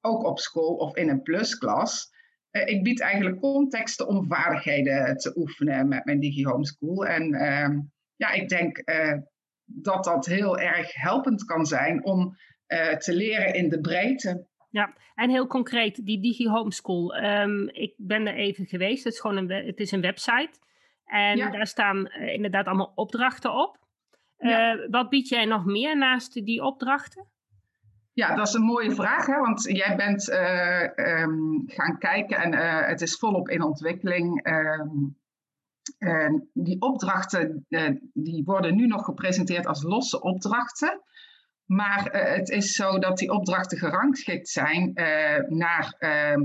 ook 0.06 0.25
op 0.25 0.38
school 0.38 0.75
of 0.75 0.96
in 0.96 1.08
een 1.08 1.22
plusklas. 1.22 2.14
Uh, 2.50 2.66
ik 2.66 2.82
bied 2.82 3.00
eigenlijk 3.00 3.40
contexten 3.40 4.06
om 4.06 4.26
vaardigheden 4.26 5.16
te 5.16 5.32
oefenen 5.36 5.88
met 5.88 6.04
mijn 6.04 6.20
Digi 6.20 6.44
Homeschool. 6.44 7.06
En 7.06 7.34
uh, 7.34 7.78
ja, 8.16 8.30
ik 8.30 8.48
denk 8.48 8.82
uh, 8.84 9.12
dat 9.64 10.04
dat 10.04 10.26
heel 10.26 10.58
erg 10.58 10.94
helpend 10.94 11.44
kan 11.44 11.66
zijn 11.66 12.04
om 12.04 12.36
eh, 12.66 12.96
te 12.96 13.14
leren 13.14 13.54
in 13.54 13.68
de 13.68 13.80
breedte. 13.80 14.46
Ja, 14.70 14.94
en 15.14 15.30
heel 15.30 15.46
concreet, 15.46 16.06
die 16.06 16.20
Digi 16.20 16.48
Homeschool. 16.48 17.16
Um, 17.16 17.68
ik 17.68 17.94
ben 17.96 18.26
er 18.26 18.34
even 18.34 18.66
geweest. 18.66 19.04
Het 19.04 19.12
is 19.12 19.20
gewoon 19.20 19.36
een, 19.36 19.66
het 19.66 19.80
is 19.80 19.92
een 19.92 20.00
website. 20.00 20.50
En 21.04 21.36
ja. 21.36 21.50
daar 21.50 21.66
staan 21.66 22.06
inderdaad 22.12 22.66
allemaal 22.66 22.92
opdrachten 22.94 23.54
op. 23.54 23.84
Ja. 24.38 24.88
wat 24.90 25.08
bied 25.08 25.28
jij 25.28 25.44
nog 25.44 25.64
meer 25.64 25.96
naast 25.96 26.44
die 26.44 26.62
opdrachten? 26.62 27.26
Ja, 28.16 28.35
dat 28.35 28.46
is 28.46 28.54
een 28.54 28.62
mooie 28.62 28.94
vraag, 28.94 29.26
hè? 29.26 29.40
want 29.40 29.62
jij 29.62 29.96
bent 29.96 30.28
uh, 30.28 30.82
um, 30.82 31.62
gaan 31.66 31.99
kijken 31.99 32.37
en 32.37 32.52
uh, 32.52 32.87
het 32.87 33.00
is 33.00 33.18
volop 33.18 33.49
in 33.49 33.62
ontwikkeling. 33.62 34.49
Um, 34.49 35.18
die 36.52 36.80
opdrachten 36.80 37.66
uh, 37.68 37.90
die 38.12 38.44
worden 38.44 38.76
nu 38.76 38.87
nog 38.87 39.04
gepresenteerd 39.04 39.66
als 39.66 39.82
losse 39.82 40.20
opdrachten. 40.20 41.00
Maar 41.64 42.08
het 42.12 42.49
is 42.49 42.75
zo 42.75 42.99
dat 42.99 43.18
die 43.18 43.30
opdrachten 43.30 43.78
gerangschikt 43.78 44.49
zijn 44.49 44.92
naar 45.49 45.94
ehm, 45.99 46.44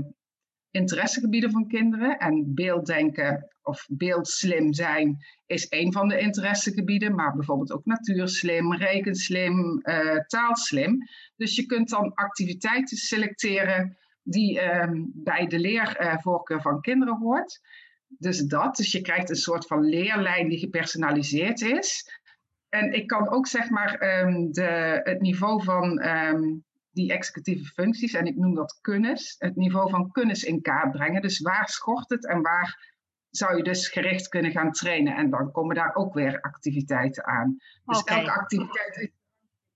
interessegebieden 0.72 1.50
van 1.50 1.68
kinderen. 1.68 2.18
En 2.18 2.54
beelddenken 2.54 3.48
of 3.62 3.86
beeldslim 3.90 4.72
zijn 4.72 5.18
is 5.46 5.66
een 5.68 5.92
van 5.92 6.08
de 6.08 6.18
interessegebieden, 6.18 7.14
maar 7.14 7.34
bijvoorbeeld 7.34 7.72
ook 7.72 7.84
natuurslim, 7.84 8.74
rekenslim, 8.74 9.80
uh, 9.82 10.18
taalslim. 10.26 10.98
Dus 11.36 11.56
je 11.56 11.66
kunt 11.66 11.88
dan 11.88 12.14
activiteiten 12.14 12.96
selecteren 12.96 13.96
die 14.22 14.60
uh, 14.60 14.88
bij 15.06 15.46
de 15.46 15.58
leervoorkeur 15.58 16.62
van 16.62 16.80
kinderen 16.80 17.18
hoort. 17.18 17.60
Dus 18.08 18.38
dat, 18.38 18.76
dus 18.76 18.92
je 18.92 19.00
krijgt 19.00 19.30
een 19.30 19.36
soort 19.36 19.66
van 19.66 19.84
leerlijn 19.84 20.48
die 20.48 20.58
gepersonaliseerd 20.58 21.60
is. 21.60 22.20
En 22.68 22.92
ik 22.92 23.06
kan 23.06 23.30
ook 23.30 23.46
zeg 23.46 23.70
maar 23.70 24.22
um, 24.22 24.52
de, 24.52 25.00
het 25.04 25.20
niveau 25.20 25.62
van 25.62 26.06
um, 26.06 26.64
die 26.92 27.12
executieve 27.12 27.64
functies, 27.64 28.12
en 28.12 28.26
ik 28.26 28.36
noem 28.36 28.54
dat 28.54 28.78
kunnis, 28.80 29.34
het 29.38 29.56
niveau 29.56 29.90
van 29.90 30.10
kunnis 30.10 30.44
in 30.44 30.62
kaart 30.62 30.90
brengen. 30.90 31.22
Dus 31.22 31.40
waar 31.40 31.68
schort 31.68 32.10
het 32.10 32.26
en 32.26 32.42
waar 32.42 32.90
zou 33.30 33.56
je 33.56 33.62
dus 33.62 33.88
gericht 33.88 34.28
kunnen 34.28 34.50
gaan 34.50 34.72
trainen. 34.72 35.16
En 35.16 35.30
dan 35.30 35.50
komen 35.52 35.74
daar 35.74 35.94
ook 35.94 36.14
weer 36.14 36.40
activiteiten 36.40 37.26
aan. 37.26 37.56
Dus 37.84 38.00
okay. 38.00 38.18
elke 38.18 38.32
activiteit 38.32 38.96
is 38.96 39.10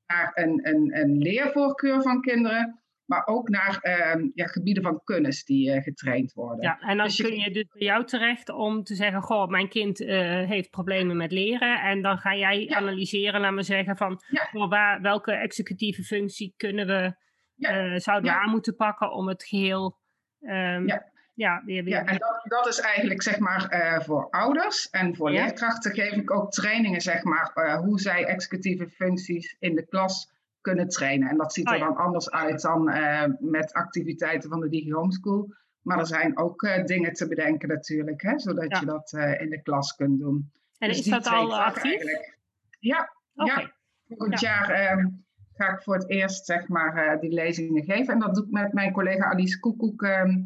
naar 0.07 0.31
een, 0.35 0.69
een, 0.69 0.97
een 0.97 1.19
leervoorkeur 1.19 2.03
van 2.03 2.21
kinderen. 2.21 2.81
Maar 3.07 3.27
ook 3.27 3.49
naar 3.49 3.79
uh, 3.83 4.29
ja, 4.35 4.47
gebieden 4.47 4.83
van 4.83 5.01
kennis 5.05 5.45
die 5.45 5.75
uh, 5.75 5.83
getraind 5.83 6.33
worden. 6.33 6.63
Ja, 6.65 6.81
en 6.81 6.97
dan 6.97 7.07
dus 7.07 7.21
kun 7.21 7.39
je 7.39 7.51
dus 7.51 7.67
bij 7.73 7.83
jou 7.83 8.05
terecht 8.05 8.49
om 8.49 8.83
te 8.83 8.95
zeggen: 8.95 9.23
Goh, 9.23 9.49
mijn 9.49 9.69
kind 9.69 10.01
uh, 10.01 10.09
heeft 10.49 10.71
problemen 10.71 11.17
met 11.17 11.33
leren. 11.33 11.83
En 11.83 12.03
dan 12.03 12.19
ga 12.19 12.35
jij 12.35 12.65
ja. 12.65 12.77
analyseren, 12.77 13.41
laat 13.41 13.53
me 13.53 13.63
zeggen, 13.63 13.97
van 13.97 14.23
ja. 14.29 14.69
waar, 14.69 15.01
welke 15.01 15.33
executieve 15.33 16.03
functie 16.03 16.55
kunnen 16.57 16.87
we, 16.87 17.15
ja. 17.55 17.99
zouden 17.99 18.33
we 18.33 18.39
aan 18.39 18.51
moeten 18.51 18.77
pakken 18.77 19.13
om 19.13 19.29
het 19.29 19.45
geheel 19.45 19.99
um, 20.41 20.87
ja 20.87 21.15
ja, 21.37 21.63
weer, 21.65 21.89
ja 21.89 22.05
en 22.05 22.19
dat, 22.19 22.41
dat, 22.45 22.67
is 22.67 22.81
eigenlijk 22.81 23.23
zeg 23.23 23.39
maar 23.39 23.75
uh, 23.75 24.01
voor 24.01 24.31
ouders 24.31 24.91
en 24.91 25.17
voor 25.17 25.33
ja. 25.33 25.45
leerkrachten 25.45 25.95
geef 25.95 26.13
ik 26.13 26.31
ook 26.31 26.51
trainingen 26.51 27.01
zeg 27.01 27.25
maar 27.25 27.53
uh, 27.55 27.79
hoe 27.79 28.01
zij 28.01 28.25
executieve 28.25 28.89
functies 28.89 29.57
in 29.59 29.75
de 29.75 29.87
klas 29.87 30.31
kunnen 30.67 30.89
trainen. 30.89 31.29
En 31.29 31.37
dat 31.37 31.53
ziet 31.53 31.67
er 31.67 31.73
oh, 31.73 31.79
ja. 31.79 31.85
dan 31.85 31.97
anders 31.97 32.31
uit 32.31 32.61
dan 32.61 32.89
uh, 32.89 33.25
met 33.39 33.73
activiteiten 33.73 34.51
van 34.51 34.61
de 34.61 34.69
Digi 34.69 34.93
Homeschool. 34.93 35.55
Maar 35.83 35.99
er 35.99 36.07
zijn 36.07 36.39
ook 36.39 36.61
dingen 36.85 37.13
te 37.13 37.29
bedenken 37.29 37.69
natuurlijk, 37.69 38.23
hè, 38.23 38.39
zodat 38.39 38.71
ja. 38.71 38.81
je 38.81 38.87
dat 38.87 39.13
in 39.41 39.51
de 39.51 39.63
klas 39.63 39.95
kunt 39.95 40.19
doen. 40.19 40.53
En 40.79 40.89
dus 40.89 40.99
is 40.99 41.05
dat 41.05 41.27
al 41.27 41.59
actief? 41.59 41.85
Eigenlijk. 41.85 42.39
Ja, 42.79 43.13
okay. 43.35 43.63
ja. 43.63 43.73
volgend 44.07 44.41
jaar 44.41 44.71
ehm, 44.71 45.07
ga 45.53 45.69
ik 45.69 45.83
voor 45.83 45.95
het 45.95 46.11
eerst 46.11 46.47
zeg 46.47 46.69
maar 46.69 47.21
die 47.21 47.33
lezingen 47.33 47.85
geven. 47.85 48.15
En 48.15 48.21
dat 48.21 48.35
doe 48.35 48.45
ik 48.45 48.51
met 48.51 48.73
mijn 48.73 48.93
collega 48.93 49.31
Alice 49.31 49.59
Koekoek 49.59 50.03
ehm, 50.03 50.43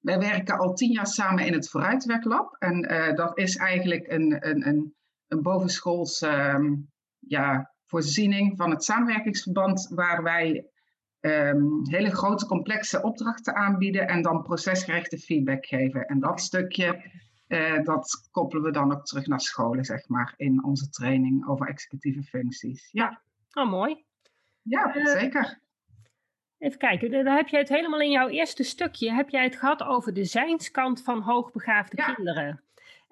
wij 0.00 0.18
werken 0.18 0.58
al 0.58 0.74
tien 0.74 0.92
jaar 0.92 1.06
samen 1.06 1.46
in 1.46 1.52
het 1.52 1.68
Vooruitwerklab. 1.68 2.56
En 2.58 2.82
dat 3.14 3.38
is 3.38 3.56
eigenlijk 3.56 4.06
een, 4.08 4.48
een, 4.48 4.66
een, 4.66 4.94
een 5.28 5.42
bovenschoolse 5.42 6.28
um, 6.28 6.92
ja, 7.18 7.71
voorziening 7.92 8.56
van 8.56 8.70
het 8.70 8.84
samenwerkingsverband, 8.84 9.88
waar 9.94 10.22
wij 10.22 10.66
um, 11.20 11.80
hele 11.88 12.10
grote 12.10 12.46
complexe 12.46 13.02
opdrachten 13.02 13.54
aanbieden 13.54 14.08
en 14.08 14.22
dan 14.22 14.42
procesgerichte 14.42 15.18
feedback 15.18 15.66
geven. 15.66 16.06
En 16.06 16.20
dat 16.20 16.40
stukje, 16.40 17.10
uh, 17.48 17.82
dat 17.82 18.28
koppelen 18.30 18.64
we 18.64 18.70
dan 18.70 18.92
ook 18.92 19.04
terug 19.04 19.26
naar 19.26 19.40
scholen, 19.40 19.84
zeg 19.84 20.08
maar, 20.08 20.34
in 20.36 20.64
onze 20.64 20.88
training 20.88 21.48
over 21.48 21.68
executieve 21.68 22.22
functies. 22.22 22.88
Ja. 22.92 23.22
Oh, 23.52 23.70
mooi. 23.70 24.04
Ja, 24.62 24.96
uh, 24.96 25.06
zeker. 25.06 25.60
Even 26.58 26.78
kijken, 26.78 27.10
dan 27.10 27.36
heb 27.36 27.48
je 27.48 27.56
het 27.56 27.68
helemaal 27.68 28.00
in 28.00 28.10
jouw 28.10 28.28
eerste 28.28 28.62
stukje, 28.62 29.12
heb 29.12 29.28
jij 29.28 29.44
het 29.44 29.56
gehad 29.56 29.82
over 29.82 30.12
de 30.12 30.24
zijnskant 30.24 31.02
van 31.02 31.20
hoogbegaafde 31.20 31.96
ja. 31.96 32.14
kinderen. 32.14 32.62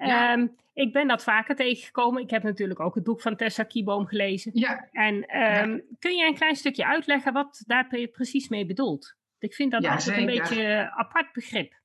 Ja. 0.07 0.33
Um, 0.33 0.57
ik 0.73 0.93
ben 0.93 1.09
dat 1.09 1.23
vaker 1.23 1.57
tegengekomen. 1.57 2.23
Ik 2.23 2.31
heb 2.31 2.43
natuurlijk 2.43 2.81
ook 2.81 2.95
het 2.95 3.05
boek 3.05 3.21
van 3.21 3.37
Tessa 3.37 3.63
Kieboom 3.63 4.07
gelezen. 4.07 4.51
Ja. 4.55 4.89
En 4.93 5.15
um, 5.15 5.75
ja. 5.75 5.81
kun 5.99 6.17
je 6.17 6.27
een 6.27 6.35
klein 6.35 6.57
stukje 6.57 6.87
uitleggen 6.87 7.33
wat 7.33 7.63
daar 7.67 8.09
precies 8.13 8.49
mee 8.49 8.67
bedoelt? 8.67 9.17
Ik 9.39 9.55
vind 9.55 9.73
dat 9.73 9.87
altijd 9.87 10.17
een 10.17 10.27
beetje 10.27 10.65
een 10.65 10.91
apart 10.91 11.33
begrip. 11.33 11.79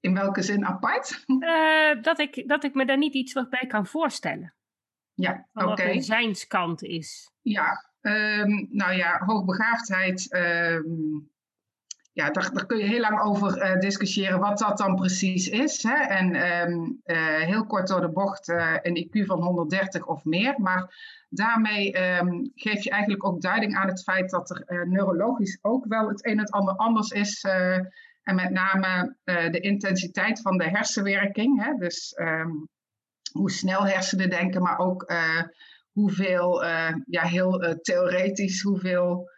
In 0.00 0.14
welke 0.14 0.42
zin 0.42 0.64
apart? 0.64 1.24
Uh, 1.26 2.02
dat, 2.02 2.18
ik, 2.18 2.48
dat 2.48 2.64
ik 2.64 2.74
me 2.74 2.84
daar 2.84 2.98
niet 2.98 3.14
iets 3.14 3.32
bij 3.32 3.66
kan 3.66 3.86
voorstellen. 3.86 4.54
Ja, 5.14 5.48
oké. 5.52 5.66
wat 5.66 5.80
een 5.80 6.02
zijnskant 6.02 6.82
is. 6.82 7.32
Ja, 7.42 7.90
ehm, 8.00 8.66
nou 8.70 8.92
ja, 8.92 9.18
hoogbegaafdheid. 9.24 10.32
ehm, 10.32 10.82
ja, 12.12 12.30
daar, 12.30 12.50
daar 12.52 12.66
kun 12.66 12.78
je 12.78 12.84
heel 12.84 13.00
lang 13.00 13.20
over 13.20 13.58
eh, 13.58 13.78
discussiëren 13.78 14.38
wat 14.38 14.58
dat 14.58 14.78
dan 14.78 14.94
precies 14.94 15.48
is. 15.48 15.82
Hè? 15.82 15.94
En 15.94 16.34
ehm, 16.34 16.90
eh, 17.02 17.46
heel 17.46 17.66
kort 17.66 17.88
door 17.88 18.00
de 18.00 18.10
bocht 18.10 18.48
eh, 18.48 18.76
een 18.82 18.96
IQ 18.96 19.26
van 19.26 19.42
130 19.42 20.06
of 20.06 20.24
meer. 20.24 20.54
Maar 20.56 20.94
daarmee 21.28 21.92
ehm, 21.92 22.44
geef 22.54 22.84
je 22.84 22.90
eigenlijk 22.90 23.24
ook 23.24 23.40
duiding 23.40 23.76
aan 23.76 23.88
het 23.88 24.02
feit 24.02 24.30
dat 24.30 24.50
er 24.50 24.88
neurologisch 24.88 25.58
ook 25.62 25.84
wel 25.88 26.08
het 26.08 26.26
een 26.26 26.32
en 26.32 26.38
het 26.38 26.50
ander 26.50 26.74
anders 26.74 27.10
is. 27.10 27.44
en 28.22 28.34
met 28.34 28.50
name 28.50 29.16
de 29.24 29.60
intensiteit 29.60 30.40
van 30.40 30.58
de 30.58 30.68
hersenwerking. 30.68 31.64
Hè? 31.64 31.74
Dus 31.74 32.12
ehm, 32.12 32.50
hoe 33.32 33.50
snel 33.50 33.86
hersenen 33.86 34.30
denken, 34.30 34.62
maar 34.62 34.78
ook 34.78 35.12
hoeveel, 35.92 36.64
ja, 37.04 37.22
heel 37.22 37.78
theoretisch, 37.82 38.62
hoeveel 38.62 39.30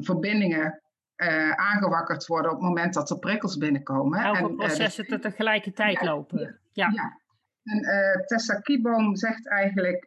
verbindingen 0.00 0.81
eh, 1.16 1.50
aangewakkerd 1.50 2.26
worden 2.26 2.50
op 2.50 2.56
het 2.56 2.66
moment 2.66 2.94
dat 2.94 3.10
er 3.10 3.18
prikkels 3.18 3.56
binnenkomen. 3.56 4.22
Heel 4.22 4.34
veel 4.34 4.44
En, 4.44 4.50
eh, 4.50 4.56
processen 4.56 5.06
te 5.06 5.18
tegelijkertijd 5.18 6.00
ja, 6.00 6.06
lopen. 6.06 6.60
Ja. 6.72 6.90
ja. 6.94 7.20
En 7.62 7.78
eh, 7.78 8.24
Tessa 8.26 8.54
Kieboom 8.54 9.16
zegt 9.16 9.48
eigenlijk 9.48 10.06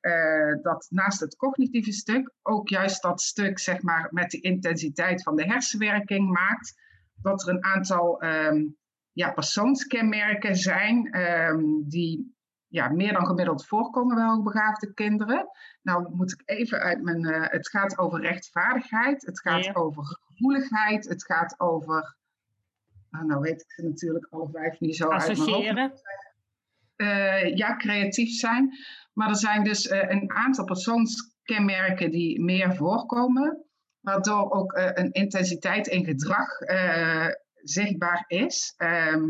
dat 0.61 0.87
naast 0.89 1.19
het 1.19 1.35
cognitieve 1.35 1.91
stuk 1.91 2.33
ook 2.41 2.69
juist 2.69 3.01
dat 3.01 3.21
stuk 3.21 3.59
zeg 3.59 3.81
maar, 3.81 4.07
met 4.11 4.29
die 4.29 4.41
intensiteit 4.41 5.23
van 5.23 5.35
de 5.35 5.43
hersenwerking 5.43 6.31
maakt 6.31 6.73
dat 7.21 7.41
er 7.41 7.49
een 7.49 7.63
aantal 7.63 8.21
ehm, 8.21 8.63
ja, 9.11 9.31
persoonskenmerken 9.31 10.55
zijn 10.55 11.11
ehm, 11.11 11.63
die 11.87 12.35
ja, 12.67 12.89
meer 12.89 13.13
dan 13.13 13.25
gemiddeld 13.25 13.67
voorkomen 13.67 14.15
bij 14.15 14.25
hoogbegaafde 14.25 14.93
kinderen. 14.93 15.47
Nou 15.81 16.15
moet 16.15 16.31
ik 16.31 16.41
even 16.45 16.79
uit 16.79 17.01
mijn... 17.01 17.25
het 17.25 17.69
gaat 17.69 17.97
over 17.97 18.21
rechtvaardigheid, 18.21 19.25
het 19.25 19.41
gaat 19.41 19.65
Ja. 19.65 19.73
over 19.73 20.19
gevoeligheid, 20.35 21.07
het 21.07 21.25
gaat 21.25 21.59
over... 21.59 22.15
ah, 23.11 23.21
nou 23.21 23.41
weet 23.41 23.61
ik 23.61 23.83
natuurlijk 23.83 24.27
alle 24.29 24.49
vijf 24.51 24.79
niet 24.79 24.95
zo 24.95 25.09
uit 25.09 25.25
mijn 25.25 25.37
hoofd. 25.37 25.49
Associëren. 25.49 25.93
Eh, 26.95 27.55
ja, 27.55 27.75
creatief 27.75 28.29
zijn. 28.29 28.71
Maar 29.13 29.29
er 29.29 29.35
zijn 29.35 29.63
dus 29.63 29.87
eh, 29.87 30.09
een 30.09 30.31
aantal 30.31 30.65
persoonskenmerken 30.65 32.11
die 32.11 32.41
meer 32.41 32.75
voorkomen, 32.75 33.65
waardoor 33.99 34.51
ook 34.51 34.73
eh, 34.73 34.89
een 34.93 35.11
intensiteit 35.11 35.87
in 35.87 36.05
gedrag 36.05 36.47
zichtbaar 37.53 38.23
is. 38.27 38.73
Ehm, 38.77 39.23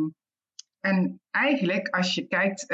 en 0.80 1.22
eigenlijk, 1.32 1.88
als 1.88 2.16
je 2.16 2.28
kijkt, 2.28 2.74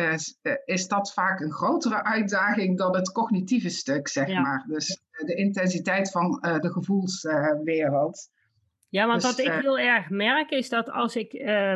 is 0.65 0.87
dat 0.87 1.13
vaak 1.13 1.39
een 1.39 1.51
grotere 1.51 2.03
uitdaging 2.03 2.77
dan 2.77 2.95
het 2.95 3.11
cognitieve 3.11 3.69
stuk, 3.69 4.07
zeg 4.07 4.27
Ja. 4.27 4.41
maar. 4.41 4.65
Dus 4.67 5.01
de 5.25 5.35
intensiteit 5.35 6.11
van 6.11 6.39
eh, 6.41 6.59
de 6.59 6.71
gevoelswereld. 6.71 8.29
Ja, 8.89 9.07
want 9.07 9.21
Dus, 9.21 9.29
wat 9.29 9.39
ik 9.39 9.51
eh, 9.51 9.59
heel 9.59 9.79
erg 9.79 10.09
merk 10.09 10.49
is 10.49 10.69
dat 10.69 10.89
als 10.91 11.15
ik 11.15 11.33
eh, 11.33 11.73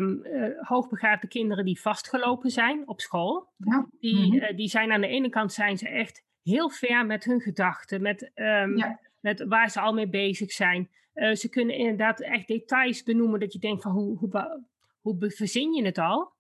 hoogbegaafde 0.60 1.28
kinderen 1.28 1.66
die 1.66 1.82
vastgelopen 1.82 2.50
zijn 2.50 2.88
op 2.88 3.02
school, 3.02 3.48
ja. 3.58 3.86
die, 4.00 4.28
Mhm. 4.34 4.38
eh, 4.44 4.58
die 4.58 4.68
zijn 4.68 4.92
aan 4.92 5.02
de 5.02 5.08
ene 5.08 5.30
kant 5.30 5.54
zijn 5.54 5.78
ze 5.78 5.90
echt 5.90 6.24
heel 6.44 6.70
ver 6.70 7.06
met 7.06 7.24
hun 7.24 7.42
gedachten, 7.42 8.02
met, 8.02 8.32
ehm, 8.34 8.78
Ja. 8.78 9.00
met 9.20 9.46
waar 9.48 9.70
ze 9.70 9.80
al 9.80 9.94
mee 9.94 10.10
bezig 10.10 10.52
zijn. 10.52 10.90
Eh, 11.14 11.34
ze 11.36 11.50
kunnen 11.50 11.76
inderdaad 11.76 12.20
echt 12.22 12.48
details 12.48 13.04
benoemen 13.04 13.40
dat 13.40 13.54
je 13.54 13.60
denkt 13.60 13.82
van 13.82 13.92
hoe, 13.92 14.18
hoe, 14.18 14.62
hoe 15.02 15.16
verzin 15.32 15.74
je 15.74 15.86
het 15.86 15.98
al? 15.98 16.32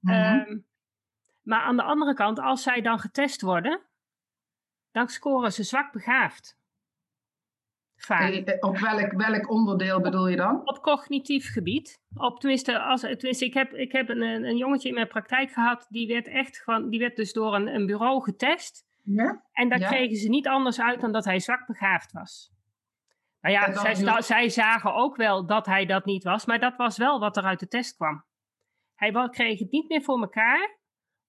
Mhm. 0.00 0.14
Ehm, 0.14 0.58
maar 1.42 1.60
aan 1.60 1.76
de 1.76 1.82
andere 1.82 2.14
kant, 2.14 2.38
als 2.40 2.62
zij 2.62 2.80
dan 2.80 2.98
getest 2.98 3.40
worden, 3.40 3.80
dan 4.98 5.08
scoren 5.08 5.52
ze 5.52 5.62
zwak 5.62 5.92
begaafd. 5.92 6.56
Vaak. 7.96 8.32
Eh, 8.32 8.56
op 8.60 8.78
welk, 8.78 9.12
welk 9.12 9.50
onderdeel 9.50 10.00
bedoel 10.00 10.28
je 10.28 10.36
dan? 10.36 10.68
Op 10.68 10.82
cognitief 10.82 11.52
gebied. 11.52 12.00
Op, 12.14 12.40
tenminste, 12.40 12.80
als, 12.80 13.00
tenminste 13.00 13.44
ik 13.44 13.54
heb, 13.54 13.72
ik 13.72 13.92
heb 13.92 14.08
een, 14.08 14.22
een 14.22 14.56
jongetje 14.56 14.88
in 14.88 14.94
mijn 14.94 15.08
praktijk 15.08 15.52
gehad, 15.52 15.86
die 15.88 16.06
werd 16.08 16.28
echt 16.28 16.58
gewoon, 16.58 16.90
die 16.90 16.98
werd 17.00 17.16
dus 17.16 17.32
door 17.32 17.54
een, 17.54 17.66
een 17.66 17.86
bureau 17.86 18.22
getest. 18.22 18.86
Ja? 19.02 19.42
En 19.52 19.68
daar 19.68 19.78
Ja. 19.78 19.88
kregen 19.88 20.16
ze 20.16 20.28
niet 20.28 20.48
anders 20.48 20.80
uit 20.80 21.00
dan 21.00 21.12
dat 21.12 21.24
hij 21.24 21.40
zwak 21.40 21.66
begaafd 21.66 22.12
was. 22.12 22.50
Nou 23.40 23.54
ja, 23.54 23.72
zij, 23.72 23.94
sta- 23.94 24.20
zij 24.20 24.48
zagen 24.48 24.94
ook 24.94 25.16
wel 25.16 25.46
dat 25.46 25.66
hij 25.66 25.86
dat 25.86 26.04
niet 26.04 26.24
was, 26.24 26.46
maar 26.46 26.60
dat 26.60 26.76
was 26.76 26.96
wel 26.96 27.20
wat 27.20 27.36
er 27.36 27.42
uit 27.44 27.60
de 27.60 27.68
test 27.68 27.96
kwam. 27.96 28.24
Hij 28.94 29.28
kreeg 29.30 29.58
het 29.58 29.70
niet 29.70 29.88
meer 29.88 30.02
voor 30.02 30.20
elkaar 30.20 30.78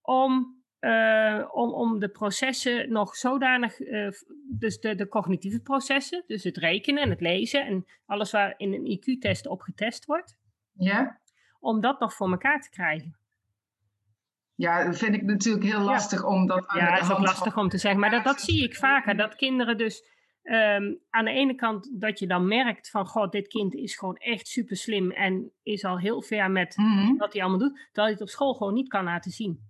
om, 0.01 0.58
eh, 0.79 1.45
om, 1.51 1.73
om 1.73 1.99
de 1.99 2.09
processen 2.09 2.91
nog 2.91 3.15
zodanig, 3.15 3.79
eh, 3.79 4.09
dus 4.49 4.79
de, 4.79 4.95
de 4.95 5.07
cognitieve 5.07 5.59
processen, 5.59 6.23
dus 6.27 6.43
het 6.43 6.57
rekenen 6.57 7.03
en 7.03 7.09
het 7.09 7.21
lezen 7.21 7.65
en 7.65 7.85
alles 8.05 8.31
waar 8.31 8.53
in 8.57 8.73
een 8.73 8.97
IQ-test 8.97 9.47
op 9.47 9.61
getest 9.61 10.05
wordt, 10.05 10.37
Ja? 10.73 11.19
om 11.59 11.81
dat 11.81 11.99
nog 11.99 12.13
voor 12.13 12.31
elkaar 12.31 12.61
te 12.61 12.69
krijgen. 12.69 13.17
Ja, 14.55 14.83
dat 14.85 14.97
vind 14.97 15.15
ik 15.15 15.23
natuurlijk 15.23 15.65
heel 15.65 15.79
lastig 15.81 16.25
om 16.25 16.47
dat 16.47 16.67
aan 16.67 16.79
Ja, 16.79 16.93
het 16.93 17.01
is 17.03 17.11
ook 17.11 17.19
lastig 17.19 17.57
om 17.57 17.69
te 17.69 17.77
zeggen, 17.77 17.99
maar 17.99 18.09
dat, 18.11 18.23
dat 18.23 18.41
zie 18.41 18.63
ik 18.63 18.75
vaker. 18.75 19.17
Dat 19.17 19.35
kinderen 19.35 19.77
dus 19.77 20.03
ehm, 20.43 20.93
aan 21.09 21.25
de 21.25 21.31
ene 21.31 21.55
kant 21.55 22.01
dat 22.01 22.19
je 22.19 22.27
dan 22.27 22.47
merkt 22.47 22.89
van, 22.89 23.05
god, 23.07 23.31
dit 23.31 23.47
kind 23.47 23.73
is 23.73 23.97
gewoon 23.97 24.15
echt 24.15 24.47
super 24.47 24.75
slim 24.75 25.11
en 25.11 25.51
is 25.63 25.83
al 25.85 25.99
heel 25.99 26.21
ver 26.21 26.51
met 26.51 26.77
Mhm. 26.77 27.15
wat 27.17 27.33
hij 27.33 27.41
allemaal 27.41 27.59
doet, 27.59 27.75
terwijl 27.75 28.07
hij 28.07 28.11
het 28.11 28.21
op 28.21 28.29
school 28.29 28.53
gewoon 28.53 28.73
niet 28.73 28.87
kan 28.89 29.03
laten 29.03 29.31
zien. 29.31 29.69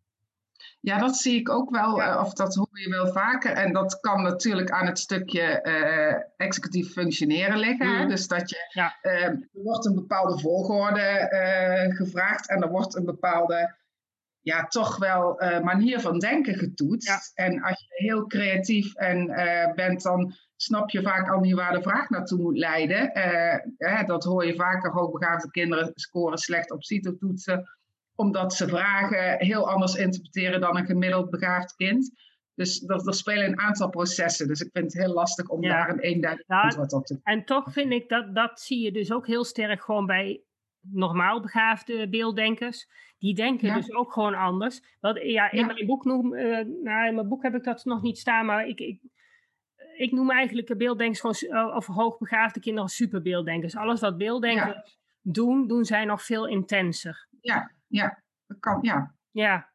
Ja, 0.81 0.97
dat 0.97 1.15
zie 1.17 1.39
ik 1.39 1.49
ook 1.49 1.69
wel, 1.69 1.97
Ja. 1.97 2.13
eh, 2.15 2.21
of 2.21 2.33
dat 2.33 2.55
hoor 2.55 2.79
je 2.79 2.89
wel 2.89 3.07
vaker. 3.07 3.51
En 3.51 3.73
dat 3.73 3.99
kan 3.99 4.21
natuurlijk 4.21 4.69
aan 4.71 4.85
het 4.85 4.99
stukje 4.99 5.41
eh, 5.41 6.23
executief 6.37 6.91
functioneren 6.91 7.57
liggen. 7.57 7.87
Mhm. 7.87 8.07
Dus 8.07 8.27
dat 8.27 8.49
je, 8.49 8.57
Ja. 8.73 8.97
eh, 9.01 9.23
er 9.23 9.47
wordt 9.51 9.85
een 9.85 9.95
bepaalde 9.95 10.39
volgorde 10.39 11.01
eh, 11.01 11.95
gevraagd 11.95 12.49
en 12.49 12.61
er 12.61 12.69
wordt 12.69 12.95
een 12.95 13.05
bepaalde, 13.05 13.75
ja, 14.41 14.63
toch 14.67 14.97
wel 14.97 15.41
manier 15.63 15.99
van 15.99 16.19
denken 16.19 16.55
getoetst. 16.55 17.31
En 17.33 17.61
als 17.61 17.79
je 17.79 18.03
heel 18.05 18.27
creatief 18.27 18.95
en, 18.95 19.25
bent, 19.75 20.01
dan 20.01 20.33
snap 20.55 20.89
je 20.89 21.01
vaak 21.01 21.29
al 21.31 21.39
niet 21.39 21.53
waar 21.55 21.73
de 21.73 21.81
vraag 21.81 22.09
naartoe 22.09 22.41
moet 22.41 22.57
leiden. 22.57 23.11
Dat 24.05 24.23
hoor 24.23 24.45
je 24.45 24.55
vaker, 24.55 24.91
hoogbegaafde 24.91 25.51
kinderen 25.51 25.91
scoren 25.93 26.37
slecht 26.37 26.71
op 26.71 26.83
CITO-toetsen 26.83 27.78
omdat 28.19 28.53
ze 28.53 28.67
vragen 28.67 29.45
heel 29.45 29.69
anders 29.69 29.95
interpreteren 29.95 30.61
dan 30.61 30.77
een 30.77 30.85
gemiddeld 30.85 31.29
begaafd 31.29 31.75
kind. 31.75 32.11
Dus 32.55 32.83
er, 32.87 33.07
er 33.07 33.13
spelen 33.13 33.45
een 33.45 33.59
aantal 33.59 33.89
processen. 33.89 34.47
Dus 34.47 34.61
ik 34.61 34.69
vind 34.71 34.93
het 34.93 35.03
heel 35.03 35.13
lastig 35.13 35.47
om 35.47 35.63
Ja. 35.63 35.69
daar 35.69 35.89
een 35.89 35.99
eenduidig 35.99 36.47
antwoord 36.47 36.93
op 36.93 37.05
te 37.05 37.19
En 37.23 37.45
toch 37.45 37.71
vind 37.71 37.91
ik 37.91 38.09
dat, 38.09 38.35
dat 38.35 38.59
zie 38.59 38.79
je 38.83 38.91
dus 38.91 39.11
ook 39.11 39.27
heel 39.27 39.43
sterk 39.43 39.81
gewoon 39.83 40.05
bij 40.05 40.41
normaal 40.81 41.41
begaafde 41.41 42.09
beelddenkers. 42.09 42.87
Die 43.17 43.35
denken 43.35 43.67
Ja. 43.67 43.75
dus 43.75 43.91
ook 43.93 44.13
gewoon 44.13 44.33
anders. 44.35 44.81
Ja, 45.21 45.51
in 45.51 45.59
Ja. 45.59 45.65
mijn 45.65 45.85
boek 45.85 46.05
noem, 46.05 46.33
eh, 46.33 46.65
nou, 46.83 47.07
in 47.07 47.15
mijn 47.15 47.27
boek 47.27 47.43
heb 47.43 47.55
ik 47.55 47.63
dat 47.63 47.85
nog 47.85 48.01
niet 48.01 48.17
staan, 48.17 48.45
maar 48.45 48.67
ik, 48.67 48.79
ik, 48.79 49.01
ik 49.97 50.11
noem 50.11 50.31
eigenlijk 50.31 50.67
de 50.67 50.75
beelddenkers 50.75 51.19
gewoon, 51.19 51.59
eh, 51.67 51.75
of 51.75 51.85
hoogbegaafde 51.87 52.59
kinderen 52.59 52.89
superbeelddenkers. 52.89 53.75
Alles 53.75 53.99
wat 53.99 54.17
beelddenkers 54.17 54.97
doen, 55.21 55.67
doen 55.67 55.85
zij 55.85 56.05
nog 56.05 56.23
veel 56.23 56.47
intenser. 56.47 57.27
Ja, 57.41 57.71
ja, 57.89 58.21
dat 58.47 58.59
kan, 58.59 58.79
ja. 58.81 59.15
Ja, 59.31 59.69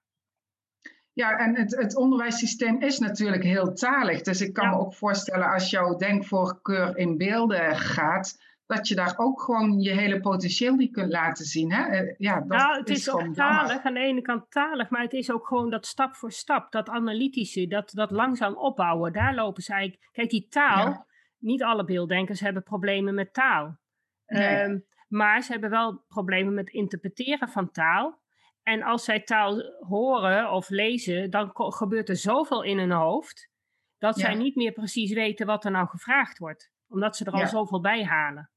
Ja, 1.12 1.38
en 1.38 1.56
het, 1.56 1.76
het 1.76 1.96
onderwijssysteem 1.96 2.80
is 2.82 2.98
natuurlijk 2.98 3.42
heel 3.42 3.72
talig. 3.74 4.20
Dus 4.22 4.40
ik 4.40 4.52
kan 4.52 4.64
Ja. 4.64 4.70
me 4.70 4.76
ook 4.78 4.94
voorstellen 4.94 5.50
als 5.52 5.70
jouw 5.70 5.96
denkvoorkeur 5.96 6.96
in 6.96 7.16
beelden 7.16 7.76
gaat, 7.76 8.42
dat 8.66 8.88
je 8.88 8.94
daar 8.94 9.14
ook 9.16 9.40
gewoon 9.42 9.80
je 9.80 9.90
hele 9.90 10.20
potentieel 10.20 10.74
niet 10.74 10.92
kunt 10.92 11.12
laten 11.12 11.44
zien. 11.44 11.72
Hè? 11.72 11.82
Eh, 11.84 12.14
Ja, 12.18 12.34
dat 12.34 12.46
nou, 12.46 12.78
het 12.78 12.88
is, 12.88 13.04
gewoon 13.08 13.28
ook 13.28 13.34
jammer. 13.34 13.66
talig, 13.66 13.82
aan 13.84 13.94
de 13.94 14.00
ene 14.00 14.22
kant 14.22 14.50
talig, 14.50 14.90
maar 14.90 15.02
het 15.02 15.12
is 15.12 15.30
ook 15.30 15.46
gewoon 15.46 15.70
dat 15.70 15.86
stap 15.86 16.14
voor 16.16 16.32
stap, 16.32 16.72
dat 16.72 16.88
analytische, 16.88 17.66
dat, 17.66 17.90
dat 17.94 18.10
langzaam 18.10 18.54
opbouwen. 18.56 19.12
Daar 19.12 19.34
lopen 19.34 19.62
ze 19.62 19.72
eigenlijk. 19.72 20.08
Kijk, 20.12 20.30
die 20.30 20.46
taal, 20.48 20.86
Ja. 20.88 21.06
niet 21.38 21.62
alle 21.62 21.84
beelddenkers 21.84 22.40
hebben 22.40 22.62
problemen 22.62 23.14
met 23.14 23.32
taal. 23.32 23.78
Nee. 24.26 24.46
Ehm, 24.46 24.78
maar 25.14 25.42
ze 25.42 25.52
hebben 25.52 25.70
wel 25.70 26.04
problemen 26.08 26.54
met 26.54 26.70
interpreteren 26.70 27.48
van 27.48 27.70
taal. 27.70 28.22
En 28.62 28.82
als 28.82 29.04
zij 29.04 29.20
taal 29.20 29.62
horen 29.88 30.50
of 30.50 30.68
lezen, 30.68 31.30
dan 31.30 31.50
gebeurt 31.54 32.08
er 32.08 32.16
zoveel 32.16 32.62
in 32.62 32.78
hun 32.78 32.90
hoofd 32.90 33.50
dat 33.98 34.16
Ja. 34.16 34.24
zij 34.24 34.34
niet 34.34 34.56
meer 34.56 34.72
precies 34.72 35.12
weten 35.12 35.46
wat 35.46 35.64
er 35.64 35.70
nou 35.70 35.88
gevraagd 35.88 36.38
wordt. 36.38 36.72
Omdat 36.88 37.16
ze 37.16 37.24
er 37.24 37.32
al 37.32 37.46
zoveel 37.46 37.80
bij 37.80 38.04
halen. 38.04 38.50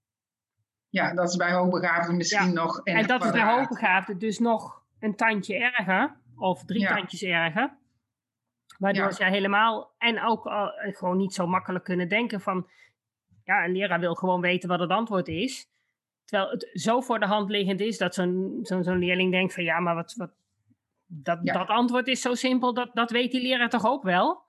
Ja, 0.90 1.14
dat 1.14 1.30
is 1.30 1.36
bij 1.36 1.52
hoogbegaafden 1.52 2.16
misschien 2.16 2.54
nog 2.54 2.84
En 2.84 3.08
dat 3.08 3.24
is 3.26 3.32
bij 3.32 3.44
hoogbegaafden 3.44 4.18
dus 4.18 4.40
nog 4.40 4.84
een 5.00 5.16
tandje 5.16 5.56
erger, 5.56 6.18
of 6.36 6.66
drie 6.66 6.88
tandjes 6.88 7.24
erger. 7.24 7.78
Waardoor 8.78 9.14
ze 9.14 9.26
helemaal, 9.26 9.96
en 9.98 10.24
ook 10.24 10.46
eh, 10.46 10.68
gewoon 10.76 11.18
niet 11.18 11.34
zo 11.34 11.48
makkelijk 11.48 11.84
kunnen 11.84 12.10
denken 12.10 12.42
van, 12.42 12.70
ja, 13.44 13.66
een 13.66 13.72
leraar 13.72 14.00
wil 14.00 14.16
gewoon 14.16 14.42
weten 14.42 14.70
wat 14.70 14.80
het 14.80 14.90
antwoord 14.90 15.28
is. 15.28 15.70
Terwijl 16.28 16.52
het 16.52 16.70
zo 16.74 17.02
voor 17.02 17.20
de 17.20 17.26
hand 17.26 17.50
liggend 17.50 17.80
is 17.80 17.98
dat 17.98 18.14
zo'n 18.14 18.60
zo'n 18.62 18.84
zo'n 18.84 19.00
leerling 19.00 19.32
denkt 19.32 19.54
van, 19.54 19.64
ja, 19.64 19.80
maar 19.80 19.96
wat, 19.96 20.14
wat, 20.14 20.32
dat, 21.06 21.40
Ja. 21.42 21.54
dat 21.54 21.68
antwoord 21.68 22.08
is 22.08 22.22
zo 22.22 22.34
simpel, 22.34 22.74
dat, 22.74 22.90
dat 22.94 23.12
weet 23.12 23.32
die 23.32 23.42
leraar 23.42 23.70
toch 23.70 23.86
ook 23.86 24.04
wel? 24.04 24.46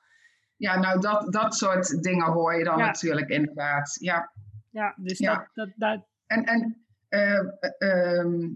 Ja, 0.56 0.78
nou 0.78 1.00
dat, 1.00 1.32
dat 1.32 1.54
soort 1.54 2.02
dingen 2.02 2.26
hoor 2.26 2.54
je 2.58 2.64
dan 2.64 2.78
natuurlijk 2.78 3.28
inderdaad. 3.28 3.96
Ja, 4.00 4.32
ja 4.70 4.94
dus 4.96 5.18
Dat, 5.18 5.48
dat, 5.54 5.68
dat... 5.76 6.06
En, 6.26 6.44
en 6.44 6.86
uh, 7.08 7.40
uh, 7.78 8.48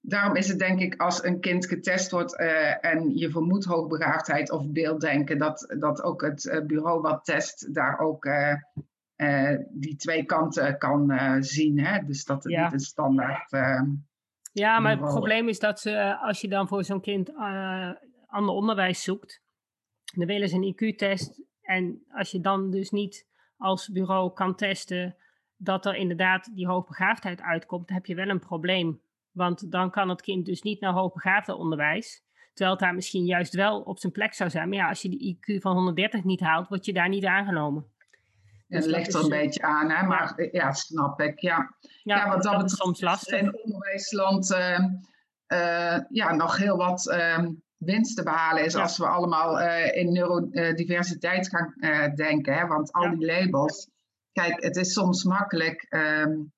daarom 0.00 0.36
is 0.36 0.48
het 0.48 0.58
denk 0.58 0.80
ik 0.80 1.00
als 1.00 1.24
een 1.24 1.40
kind 1.40 1.66
getest 1.66 2.10
wordt 2.10 2.40
uh, 2.40 2.84
en 2.84 3.16
je 3.16 3.30
vermoedt 3.30 3.64
hoogbegaafdheid 3.64 4.50
of 4.50 4.70
beelddenken, 4.70 5.38
dat, 5.38 5.74
dat 5.78 6.02
ook 6.02 6.22
het 6.22 6.62
bureau 6.66 7.00
wat 7.00 7.24
test 7.24 7.74
daar 7.74 7.98
ook 7.98 8.24
die 9.70 9.96
twee 9.96 10.24
kanten 10.24 10.78
kan 10.78 11.12
zien. 11.40 11.78
Hè? 11.78 12.04
Dus 12.04 12.24
dat 12.24 12.44
het 12.44 12.56
niet 12.56 12.72
een 12.72 12.80
standaard. 12.80 13.50
ja, 14.52 14.78
maar 14.78 14.90
het 14.90 15.00
probleem 15.00 15.48
is 15.48 15.58
dat 15.58 15.80
ze, 15.80 16.16
als 16.20 16.40
je 16.40 16.48
dan 16.48 16.68
voor 16.68 16.84
zo'n 16.84 17.00
kind 17.00 17.34
ander 18.26 18.54
onderwijs 18.54 19.02
zoekt, 19.02 19.42
dan 20.14 20.26
willen 20.26 20.48
ze 20.48 20.56
een 20.56 20.74
IQ-test. 20.74 21.42
En 21.62 22.02
als 22.08 22.30
je 22.30 22.40
dan 22.40 22.70
dus 22.70 22.90
niet 22.90 23.26
als 23.56 23.88
bureau 23.88 24.32
kan 24.32 24.54
testen 24.54 25.16
dat 25.56 25.86
er 25.86 25.94
inderdaad 25.94 26.54
die 26.54 26.66
hoogbegaafdheid 26.66 27.40
uitkomt, 27.40 27.86
dan 27.86 27.96
heb 27.96 28.06
je 28.06 28.14
wel 28.14 28.28
een 28.28 28.38
probleem. 28.38 29.00
Want 29.30 29.70
dan 29.70 29.90
kan 29.90 30.08
het 30.08 30.22
kind 30.22 30.46
dus 30.46 30.62
niet 30.62 30.80
naar 30.80 30.92
hoogbegaafde 30.92 31.56
onderwijs. 31.56 32.26
Terwijl 32.52 32.70
het 32.76 32.80
daar 32.80 32.94
misschien 32.94 33.24
juist 33.24 33.54
wel 33.54 33.80
op 33.80 33.98
zijn 33.98 34.12
plek 34.12 34.34
zou 34.34 34.50
zijn. 34.50 34.68
Maar 34.68 34.78
ja, 34.78 34.88
als 34.88 35.02
je 35.02 35.08
die 35.08 35.36
IQ 35.36 35.60
van 35.60 35.72
130 35.72 36.24
niet 36.24 36.40
haalt, 36.40 36.68
word 36.68 36.84
je 36.84 36.92
daar 36.92 37.08
niet 37.08 37.24
aangenomen. 37.24 37.86
Dat 38.68 38.86
ligt 38.86 39.14
er 39.14 39.24
een 39.24 39.32
eh, 39.32 39.38
beetje 39.40 39.62
aan, 39.62 39.90
hè? 39.90 40.06
maar 40.06 40.32
ja, 40.36 40.48
ja 40.52 40.72
snap 40.72 41.20
ik. 41.20 41.38
Ja, 41.38 41.76
ja, 42.02 42.16
ja 42.16 42.28
wat 42.28 42.42
dat, 42.42 42.52
dat 42.52 42.70
is 42.70 42.76
soms 42.76 43.00
lastig. 43.00 43.40
In 43.40 43.62
onderwijsland 43.64 44.50
uh, 44.50 44.84
uh, 45.48 45.98
ja, 46.08 46.34
nog 46.34 46.56
heel 46.56 46.76
wat 46.76 47.06
uh, 47.06 47.46
winst 47.76 48.16
te 48.16 48.22
behalen 48.22 48.64
is 48.64 48.74
als 48.74 48.98
we 48.98 49.06
allemaal 49.06 49.60
in 49.92 50.12
neurodiversiteit 50.12 51.48
gaan 51.48 51.74
denken. 52.14 52.54
Hè? 52.54 52.66
Want 52.66 52.92
al 52.92 53.10
die 53.10 53.26
labels, 53.26 53.90
kijk, 54.32 54.62
het 54.62 54.76
is 54.76 54.92
soms 54.92 55.24
makkelijk 55.24 55.86
um, 55.90 56.52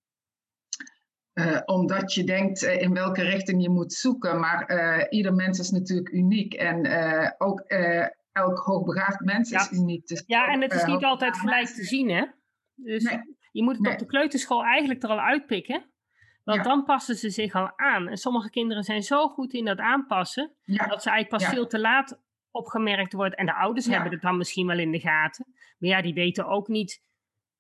uh, 1.35 1.61
omdat 1.65 2.15
je 2.15 2.25
denkt 2.25 2.63
in 2.63 2.95
welke 2.95 3.23
richting 3.23 3.63
je 3.63 3.71
moet 3.71 3.93
zoeken. 3.93 4.41
Maar 4.41 5.07
ieder 5.11 5.35
mens 5.35 5.59
is 5.59 5.71
natuurlijk 5.71 6.09
uniek. 6.09 6.55
En 6.55 6.87
ook 7.39 7.65
elk 8.33 8.59
hoogbegaafd 8.59 9.21
mens 9.21 9.51
is 9.51 9.71
uniek. 9.73 10.07
Dus 10.07 10.23
ja, 10.27 10.47
en 10.47 10.61
het 10.61 10.73
is 10.73 10.85
niet 10.85 11.05
altijd 11.05 11.39
gelijk 11.39 11.67
te 11.67 11.85
zien, 11.85 12.11
hè? 12.11 12.25
Dus 12.75 13.03
nee. 13.03 13.37
je 13.53 13.63
moet 13.63 13.75
het 13.75 13.83
nee. 13.83 13.93
op 13.93 13.99
de 13.99 14.07
kleuterschool 14.07 14.63
eigenlijk 14.63 15.03
er 15.03 15.09
al 15.09 15.21
uitpikken. 15.21 15.85
Want 16.45 16.59
ja. 16.59 16.69
dan 16.69 16.85
passen 16.85 17.17
ze 17.17 17.31
zich 17.31 17.55
al 17.55 17.79
aan. 17.79 18.09
En 18.09 18.17
sommige 18.17 18.51
kinderen 18.51 18.83
zijn 18.83 19.03
zo 19.03 19.29
goed 19.29 19.53
in 19.53 19.65
dat 19.65 19.79
aanpassen, 19.79 20.53
ja. 20.63 20.87
dat 20.87 21.03
ze 21.03 21.11
eigenlijk 21.11 21.43
pas 21.43 21.55
veel 21.55 21.67
te 21.67 21.79
laat 21.79 22.21
opgemerkt 22.51 23.13
wordt. 23.13 23.35
En 23.35 23.47
de 23.47 23.55
ouders 23.55 23.87
hebben 23.87 24.13
het 24.13 24.23
dan 24.23 24.37
misschien 24.37 24.67
wel 24.67 24.79
in 24.79 24.91
de 24.91 25.01
gaten. 25.01 25.47
Maar 25.79 25.91
ja, 25.91 26.03
die 26.03 26.15
weten 26.15 26.47
ook 26.47 26.69
niet 26.69 27.03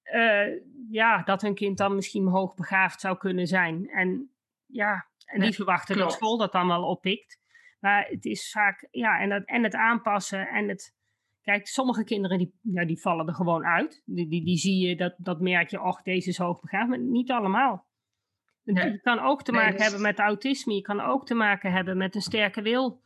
uh, 0.04 0.60
ja, 0.90 1.22
dat 1.22 1.42
hun 1.42 1.54
kind 1.54 1.78
dan 1.78 1.94
misschien 1.94 2.26
hoogbegaafd 2.26 3.00
zou 3.00 3.18
kunnen 3.18 3.46
zijn. 3.46 3.88
En 3.88 4.30
ja, 4.66 5.08
en 5.24 5.40
die 5.40 5.54
verwachten 5.54 5.96
dat 5.96 6.12
school 6.12 6.38
dat 6.38 6.52
dan 6.52 6.66
wel 6.66 6.84
oppikt. 6.84 7.39
Maar 7.80 8.06
het 8.08 8.24
is 8.24 8.50
vaak, 8.50 8.88
ja, 8.90 9.20
en, 9.20 9.30
het, 9.30 9.46
en 9.46 9.62
het 9.62 9.74
aanpassen 9.74 10.48
en 10.48 10.68
het. 10.68 10.98
Kijk, 11.42 11.66
sommige 11.66 12.04
kinderen 12.04 12.38
die, 12.38 12.58
ja, 12.62 12.84
die 12.84 13.00
vallen 13.00 13.26
er 13.26 13.34
gewoon 13.34 13.64
uit. 13.64 14.02
Die, 14.04 14.28
die, 14.28 14.44
die 14.44 14.56
zie 14.56 14.88
je, 14.88 14.96
dat, 14.96 15.14
dat 15.18 15.40
merk 15.40 15.70
je, 15.70 15.82
och, 15.82 16.02
deze 16.02 16.28
is 16.28 16.38
hoogbegaafd. 16.38 16.88
Maar 16.88 16.98
niet 16.98 17.30
allemaal. 17.30 17.86
Nee. 18.64 18.90
Je 18.90 19.00
kan 19.00 19.18
ook 19.18 19.42
te 19.42 19.52
maken 19.52 19.68
nee, 19.68 19.76
dus... 19.76 19.86
hebben 19.86 20.02
met 20.02 20.18
autisme. 20.18 20.74
Je 20.74 20.80
kan 20.80 21.00
ook 21.00 21.26
te 21.26 21.34
maken 21.34 21.72
hebben 21.72 21.96
met 21.96 22.14
een 22.14 22.20
sterke 22.20 22.62
wil. 22.62 23.02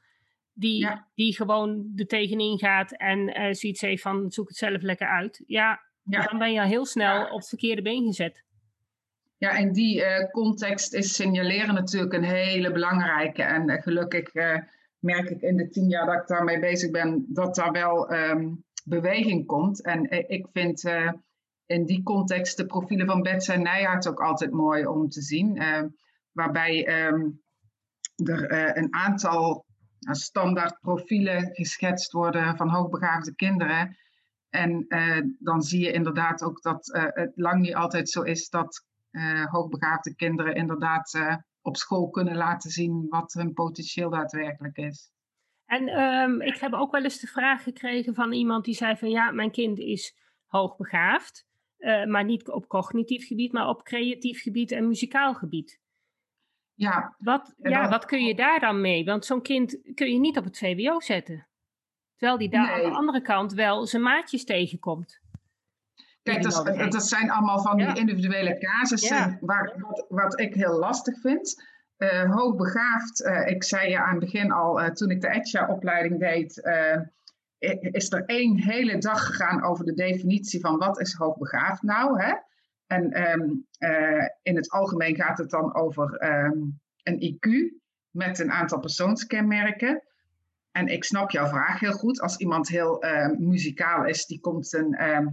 Die, 0.53 0.81
ja. 0.81 1.09
die 1.15 1.35
gewoon 1.35 1.93
er 1.97 2.07
tegenin 2.07 2.59
gaat 2.59 2.97
en 2.97 3.19
uh, 3.19 3.53
zoiets 3.53 3.81
heeft 3.81 4.03
van 4.03 4.31
zoek 4.31 4.49
het 4.49 4.57
zelf 4.57 4.83
lekker 4.83 5.09
uit. 5.09 5.43
Ja, 5.47 5.81
ja. 6.03 6.23
Dan 6.23 6.39
ben 6.39 6.53
je 6.53 6.67
heel 6.67 6.87
snel 6.87 7.25
op 7.25 7.39
het 7.39 7.49
verkeerde 7.49 7.83
been 7.83 8.05
gezet. 8.05 8.44
Ja, 9.39 9.57
en 9.57 9.73
die 9.73 10.01
uh, 10.01 10.31
context 10.31 10.95
is 10.95 11.15
signaleren 11.15 11.75
natuurlijk 11.75 12.13
een 12.13 12.25
hele 12.25 12.73
belangrijke. 12.73 13.43
En 13.43 13.71
uh, 13.71 13.83
gelukkig 13.83 14.35
uh, 14.35 14.59
merk 14.99 15.31
ik 15.31 15.41
in 15.41 15.57
de 15.57 15.69
tien 15.69 15.89
jaar 15.89 16.07
dat 16.07 16.21
ik 16.21 16.27
daarmee 16.27 16.59
bezig 16.59 16.91
ben, 16.91 17.25
dat 17.29 17.55
daar 17.55 17.73
wel 17.73 18.13
um, 18.13 18.65
beweging 18.85 19.47
komt. 19.47 19.83
En 19.83 20.29
ik 20.29 20.47
vind 20.53 20.91
in 21.67 21.85
die 21.85 22.03
context 22.03 22.57
de 22.57 22.67
profielen 22.67 23.07
van 23.07 23.23
Betsy 23.23 23.55
Nijhart 23.55 24.09
ook 24.09 24.21
altijd 24.21 24.51
mooi 24.51 24.87
om 24.87 25.09
te 25.09 25.23
zien. 25.23 25.63
waarbij 26.33 27.07
um, 27.07 27.43
er 28.25 28.77
een 28.79 28.95
aantal 28.95 29.65
standaard 29.99 30.81
profielen 30.81 31.49
geschetst 31.53 32.13
worden 32.13 32.57
van 32.57 32.69
hoogbegaafde 32.69 33.35
kinderen. 33.35 33.97
En 34.51 34.87
dan 35.39 35.63
zie 35.63 35.81
je 35.81 35.93
inderdaad 35.93 36.43
ook 36.43 36.63
dat 36.63 36.91
het 36.93 37.33
lang 37.35 37.61
niet 37.61 37.75
altijd 37.75 38.09
zo 38.09 38.23
is 38.23 38.49
dat 38.49 38.85
hoogbegaafde 39.51 40.15
kinderen 40.15 40.55
inderdaad 40.55 41.19
op 41.63 41.77
school 41.77 42.11
kunnen 42.11 42.37
laten 42.37 42.71
zien 42.71 43.07
wat 43.09 43.33
hun 43.33 43.53
potentieel 43.53 44.11
daadwerkelijk 44.11 44.77
is. 44.77 45.13
En 45.67 46.01
um, 46.01 46.41
ik 46.41 46.57
heb 46.57 46.73
ook 46.73 46.93
wel 46.93 47.03
eens 47.03 47.21
de 47.21 47.27
vraag 47.27 47.63
gekregen 47.63 48.15
van 48.15 48.33
iemand 48.33 48.65
die 48.65 48.75
zei 48.75 48.97
van 48.97 49.11
ja, 49.11 49.31
mijn 49.31 49.51
kind 49.51 49.79
is 49.79 50.17
hoogbegaafd, 50.47 51.47
maar 52.07 52.25
niet 52.25 52.49
op 52.49 52.69
cognitief 52.69 53.27
gebied, 53.27 53.53
maar 53.53 53.69
op 53.69 53.85
creatief 53.85 54.43
gebied 54.43 54.73
en 54.73 54.89
muzikaal 54.89 55.35
gebied. 55.35 55.81
Ja, 56.75 57.15
wat, 57.19 57.55
ja, 57.63 57.89
wat 57.89 58.05
kun 58.05 58.25
je 58.25 58.35
daar 58.35 58.61
dan 58.61 58.81
mee? 58.81 59.05
Want 59.05 59.25
zo'n 59.25 59.43
kind 59.43 59.81
kun 59.95 60.13
je 60.13 60.19
niet 60.19 60.39
op 60.39 60.45
het 60.45 60.59
VWO 60.59 61.01
zetten. 61.01 61.47
Terwijl 62.17 62.39
die 62.39 62.49
daar 62.49 62.67
nee. 62.67 62.85
aan 62.85 62.91
de 62.91 62.97
andere 62.97 63.23
kant 63.23 63.53
wel 63.53 63.87
zijn 63.87 64.03
maatjes 64.03 64.45
tegenkomt. 64.45 65.21
Kijk, 66.25 66.43
dat, 66.43 66.93
dat, 66.93 67.09
zijn 67.09 67.31
allemaal 67.31 67.63
van 67.63 67.77
die 67.77 67.95
individuele 67.95 68.59
casussen 68.59 69.17
ja. 69.17 69.39
waar, 69.41 69.75
wat, 69.79 70.05
wat, 70.09 70.41
ik 70.41 70.55
heel 70.55 70.79
lastig 70.79 71.21
vind. 71.21 71.63
Uh, 71.99 72.35
hoogbegaafd, 72.35 73.21
uh, 73.21 73.47
ik 73.47 73.65
zei 73.65 73.91
je 73.91 73.99
aan 73.99 74.11
het 74.11 74.19
begin 74.19 74.53
al, 74.53 74.81
uh, 74.81 74.89
toen 74.89 75.11
ik 75.11 75.21
de 75.21 75.29
ETSA-opleiding 75.29 76.21
deed, 76.21 76.63
is 77.81 78.13
er 78.13 78.25
één 78.25 78.61
hele 78.61 78.99
dag 78.99 79.27
gegaan 79.27 79.65
over 79.65 79.85
de 79.85 79.95
definitie 79.95 80.61
van 80.61 80.79
wat 80.79 81.01
is 81.01 81.15
hoogbegaafd 81.15 81.83
nou. 81.83 82.23
Hè? 82.23 82.35
En 82.87 83.31
um, 83.33 83.67
in 84.43 84.57
het 84.57 84.71
algemeen 84.71 85.15
gaat 85.15 85.39
het 85.39 85.51
dan 85.51 85.75
over 85.75 86.23
um, 86.45 86.81
een 87.03 87.35
IQ 87.35 87.75
met 88.11 88.39
een 88.39 88.53
aantal 88.53 88.79
persoonskenmerken. 88.79 90.03
En 90.71 90.87
ik 90.87 91.05
snap 91.05 91.31
jouw 91.31 91.47
vraag 91.47 91.81
heel 91.81 91.93
goed. 91.93 92.21
Als 92.21 92.37
iemand 92.37 92.69
heel 92.69 93.05
muzikaal 93.39 94.07
is, 94.07 94.27
die 94.27 94.41
komt 94.41 94.67
zijn, 94.67 95.01
uh, 95.01 95.27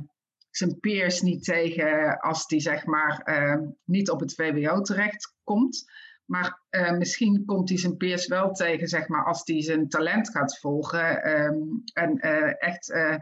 zijn 0.52 0.80
peers 0.80 1.22
niet 1.22 1.44
tegen 1.44 2.20
als 2.20 2.48
die 2.48 2.60
zeg 2.60 2.86
maar 2.86 3.22
uh, 3.26 3.68
niet 3.86 4.10
op 4.10 4.20
het 4.20 4.34
VWO 4.36 4.82
terecht 4.82 5.36
komt. 5.44 5.92
Maar 6.26 6.62
uh, 6.70 6.92
misschien 6.92 7.46
komt 7.46 7.70
hij 7.70 7.78
zijn 7.78 7.98
peers 7.98 8.28
wel 8.28 8.52
tegen, 8.52 8.88
zeg 8.88 9.08
maar, 9.08 9.26
als 9.26 9.42
hij 9.46 9.62
zijn 9.62 9.90
talent 9.90 10.30
gaat 10.30 10.60
volgen 10.60 11.30
um, 11.32 11.84
en 11.94 12.26
uh, 12.26 12.64
echt 12.64 12.90
uh, 12.90 13.16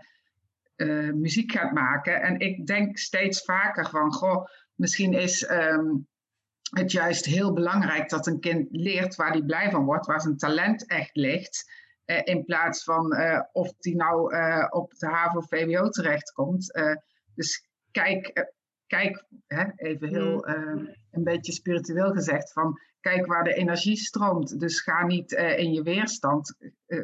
muziek 1.14 1.52
gaat 1.52 1.72
maken. 1.72 2.22
En 2.22 2.40
ik 2.40 2.66
denk 2.66 2.98
steeds 2.98 3.44
vaker 3.44 3.90
van, 3.90 4.14
goh, 4.14 4.46
misschien 4.76 5.14
is 5.14 5.48
het 6.70 6.92
juist 6.92 7.26
heel 7.26 7.54
belangrijk 7.54 8.10
dat 8.10 8.28
een 8.28 8.40
kind 8.40 8.68
leert 8.72 9.16
waar 9.16 9.32
hij 9.32 9.44
blij 9.44 9.72
van 9.72 9.86
wordt, 9.86 10.06
waar 10.06 10.22
zijn 10.22 10.38
talent 10.38 10.88
echt 10.88 11.16
ligt. 11.16 11.72
In 12.24 12.46
plaats 12.46 12.84
van 12.84 13.18
of 13.52 13.74
die 13.78 13.96
nou 13.96 14.36
op 14.70 14.94
de 14.94 15.08
HAVO-VWO 15.08 15.90
terechtkomt. 15.90 16.72
Dus 17.40 17.70
kijk, 17.92 18.52
kijk 18.88 19.26
hè, 19.48 19.66
even 19.76 20.08
heel 20.08 20.48
een 20.48 21.24
beetje 21.24 21.52
spiritueel 21.52 22.12
gezegd, 22.12 22.54
van 22.54 22.80
kijk 23.00 23.26
waar 23.26 23.44
de 23.44 23.54
energie 23.54 23.96
stroomt. 23.96 24.60
Dus 24.60 24.82
ga 24.82 25.06
niet 25.06 25.32
in 25.32 25.74
je 25.74 25.84
weerstand. 25.84 26.56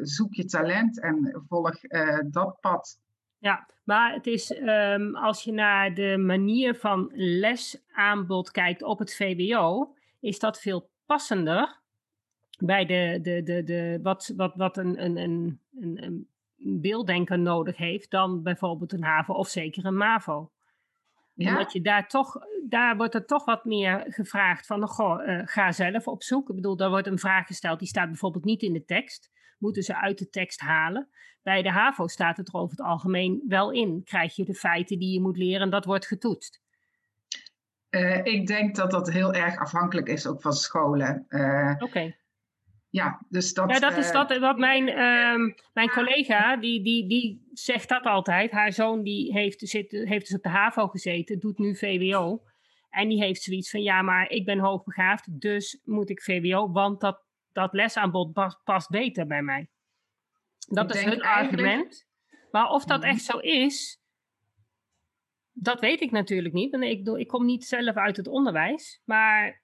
zoek 0.02 0.34
je 0.34 0.44
talent 0.44 1.00
en 1.00 1.44
volg 1.48 1.80
dat 2.30 2.60
pad. 2.60 2.98
Ja, 3.38 3.68
maar 3.84 4.12
het 4.12 4.26
is 4.26 4.50
um, 4.50 5.16
als 5.16 5.42
je 5.42 5.52
naar 5.52 5.94
de 5.94 6.16
manier 6.18 6.74
van 6.74 7.10
lesaanbod 7.14 8.50
kijkt 8.50 8.82
op 8.82 8.98
het 8.98 9.14
VWO, 9.14 9.94
is 10.20 10.38
dat 10.38 10.60
veel 10.60 10.90
passender 11.06 11.80
bij 12.58 12.84
de, 12.84 13.18
de, 13.22 13.42
de, 13.42 13.62
de, 13.62 13.98
wat, 14.02 14.32
wat, 14.36 14.54
wat 14.54 14.76
een, 14.76 15.04
een, 15.04 15.16
een, 15.16 15.60
een, 16.02 16.28
beelddenker 16.56 17.38
nodig 17.38 17.76
heeft 17.76 18.10
dan 18.10 18.42
bijvoorbeeld 18.42 18.92
een 18.92 19.04
HAVO 19.04 19.34
of 19.34 19.48
zeker 19.48 19.84
een 19.84 19.96
MAVO. 19.96 20.50
Ja. 21.34 21.50
Omdat 21.50 21.72
je 21.72 21.80
daar 21.80 22.08
toch, 22.08 22.36
daar 22.68 22.96
wordt 22.96 23.14
er 23.14 23.26
toch 23.26 23.44
wat 23.44 23.64
meer 23.64 24.04
gevraagd 24.08 24.66
van, 24.66 24.88
goh, 24.88 25.26
uh, 25.26 25.40
ga 25.44 25.72
zelf 25.72 26.06
op 26.06 26.22
zoek. 26.22 26.48
Ik 26.48 26.54
bedoel, 26.54 26.76
daar 26.76 26.90
wordt 26.90 27.06
een 27.06 27.18
vraag 27.18 27.46
gesteld, 27.46 27.78
die 27.78 27.88
staat 27.88 28.08
bijvoorbeeld 28.08 28.44
niet 28.44 28.62
in 28.62 28.72
de 28.72 28.84
tekst. 28.84 29.30
Moeten 29.58 29.82
ze 29.82 30.00
uit 30.00 30.18
de 30.18 30.28
tekst 30.28 30.60
halen. 30.60 31.08
Bij 31.42 31.62
de 31.62 31.70
HAVO 31.70 32.06
staat 32.06 32.36
het 32.36 32.48
er 32.48 32.54
over 32.54 32.76
het 32.76 32.86
algemeen 32.86 33.42
wel 33.48 33.70
in. 33.70 34.02
Krijg 34.04 34.36
je 34.36 34.44
de 34.44 34.54
feiten 34.54 34.98
die 34.98 35.12
je 35.12 35.20
moet 35.20 35.36
leren 35.36 35.60
en 35.60 35.70
dat 35.70 35.84
wordt 35.84 36.06
getoetst. 36.06 36.62
Uh, 37.90 38.24
ik 38.24 38.46
denk 38.46 38.76
dat 38.76 38.90
dat 38.90 39.10
heel 39.10 39.32
erg 39.32 39.58
afhankelijk 39.58 40.08
is 40.08 40.26
ook 40.26 40.42
van 40.42 40.52
scholen. 40.52 41.24
Uh, 41.28 41.70
Oké. 41.74 41.84
Okay. 41.84 42.18
Ja, 42.96 43.20
dus 43.28 43.52
dat... 43.54 43.70
Ja, 43.70 43.78
dat 43.78 43.96
is 43.96 44.08
eh, 44.08 44.12
wat, 44.14 44.38
wat 44.38 44.58
mijn, 44.58 44.88
ehm, 44.88 45.50
mijn 45.72 45.88
collega, 45.88 46.56
die, 46.56 46.82
die, 46.82 47.08
die 47.08 47.48
zegt 47.52 47.88
dat 47.88 48.04
altijd. 48.04 48.50
Haar 48.50 48.72
zoon 48.72 49.02
die 49.02 49.32
heeft, 49.32 49.68
zit, 49.68 49.90
heeft 49.90 50.26
dus 50.26 50.36
op 50.36 50.42
de 50.42 50.48
HAVO 50.48 50.86
gezeten, 50.86 51.38
doet 51.38 51.58
nu 51.58 51.76
VWO. 51.76 52.42
En 52.90 53.08
die 53.08 53.22
heeft 53.22 53.42
zoiets 53.42 53.70
van, 53.70 53.82
ja, 53.82 54.02
maar 54.02 54.30
ik 54.30 54.44
ben 54.44 54.58
hoogbegaafd, 54.58 55.40
dus 55.40 55.80
moet 55.84 56.10
ik 56.10 56.22
VWO, 56.22 56.70
want 56.72 57.00
dat, 57.00 57.22
dat 57.52 57.72
lesaanbod 57.72 58.32
pas- 58.32 58.60
past 58.64 58.90
beter 58.90 59.26
bij 59.26 59.42
mij. 59.42 59.68
Dat 60.68 60.90
Ik 60.90 60.94
is 60.96 61.04
hun 61.04 61.20
eigenlijk- 61.20 61.52
argument. 61.52 62.06
Maar 62.50 62.68
of 62.70 62.84
dat 62.84 63.02
echt 63.02 63.22
zo 63.22 63.38
is, 63.38 64.00
dat 65.52 65.80
weet 65.80 66.00
ik 66.00 66.10
natuurlijk 66.10 66.54
niet. 66.54 66.70
Want 66.70 66.84
ik, 66.84 67.08
ik 67.08 67.28
kom 67.28 67.44
niet 67.44 67.64
zelf 67.64 67.96
uit 67.96 68.16
het 68.16 68.28
onderwijs. 68.28 69.02
Maar 69.04 69.62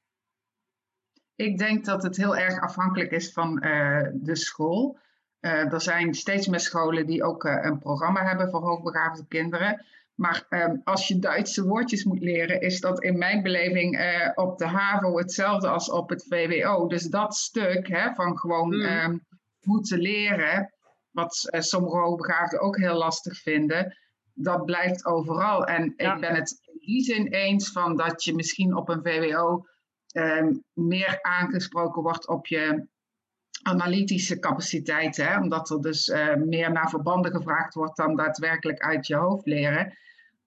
Ik 1.43 1.59
denk 1.59 1.85
dat 1.85 2.03
het 2.03 2.17
heel 2.17 2.37
erg 2.37 2.61
afhankelijk 2.61 3.11
is 3.11 3.33
van 3.33 3.61
eh, 3.61 4.09
de 4.13 4.37
school. 4.37 4.99
Eh, 5.41 5.73
er 5.73 5.81
zijn 5.81 6.15
steeds 6.15 6.47
meer 6.47 6.61
scholen 6.61 7.07
die 7.07 7.25
ook 7.25 7.45
eh, 7.45 7.59
een 7.65 7.79
programma 7.79 8.25
hebben 8.27 8.51
voor 8.51 8.61
hoogbegaafde 8.63 9.27
kinderen. 9.29 9.85
Maar 10.15 10.47
ehm, 10.49 10.77
als 10.85 11.09
je 11.09 11.19
Duitse 11.19 11.65
woordjes 11.67 12.05
moet 12.05 12.21
leren, 12.21 12.61
is 12.61 12.81
dat 12.81 13.03
in 13.03 13.19
mijn 13.19 13.43
beleving 13.43 14.01
op 14.35 14.59
de 14.59 14.67
HAVO 14.67 15.19
hetzelfde 15.19 15.69
als 15.69 15.91
op 15.91 16.09
het 16.09 16.27
VWO. 16.29 16.87
Dus 16.87 17.03
dat 17.03 17.37
stuk 17.37 17.89
hè, 17.89 18.15
van 18.15 18.39
gewoon 18.39 18.75
Mm. 18.75 18.81
ehm, 18.83 19.19
moeten 19.63 19.99
leren, 19.99 20.73
wat 21.11 21.49
sommige 21.51 21.97
hoogbegaafden 21.97 22.61
ook 22.61 22.77
heel 22.77 22.95
lastig 22.97 23.39
vinden, 23.39 23.97
dat 24.35 24.65
blijft 24.65 25.05
overal. 25.05 25.67
En 25.67 25.95
Ja. 25.97 26.15
ik 26.15 26.21
ben 26.21 26.35
het 26.35 26.61
in 26.65 26.79
die 26.81 27.03
zin 27.03 27.27
eens 27.27 27.73
van 27.73 27.97
dat 27.97 28.25
je 28.25 28.35
misschien 28.35 28.77
op 28.77 28.89
een 28.89 29.03
VWO 29.03 29.65
ehm, 30.13 30.53
meer 30.73 31.19
aangesproken 31.23 32.03
wordt 32.03 32.29
op 32.29 32.47
je 32.47 32.87
analytische 33.63 34.39
capaciteiten. 34.39 35.27
Hè? 35.27 35.39
Omdat 35.41 35.71
er 35.71 35.81
dus 35.81 36.09
eh, 36.09 36.35
meer 36.35 36.73
naar 36.73 36.89
verbanden 36.91 37.33
gevraagd 37.33 37.75
wordt 37.75 37.97
dan 37.97 38.17
daadwerkelijk 38.17 38.81
uit 38.81 39.07
je 39.07 39.17
hoofd 39.17 39.47
leren. 39.47 39.97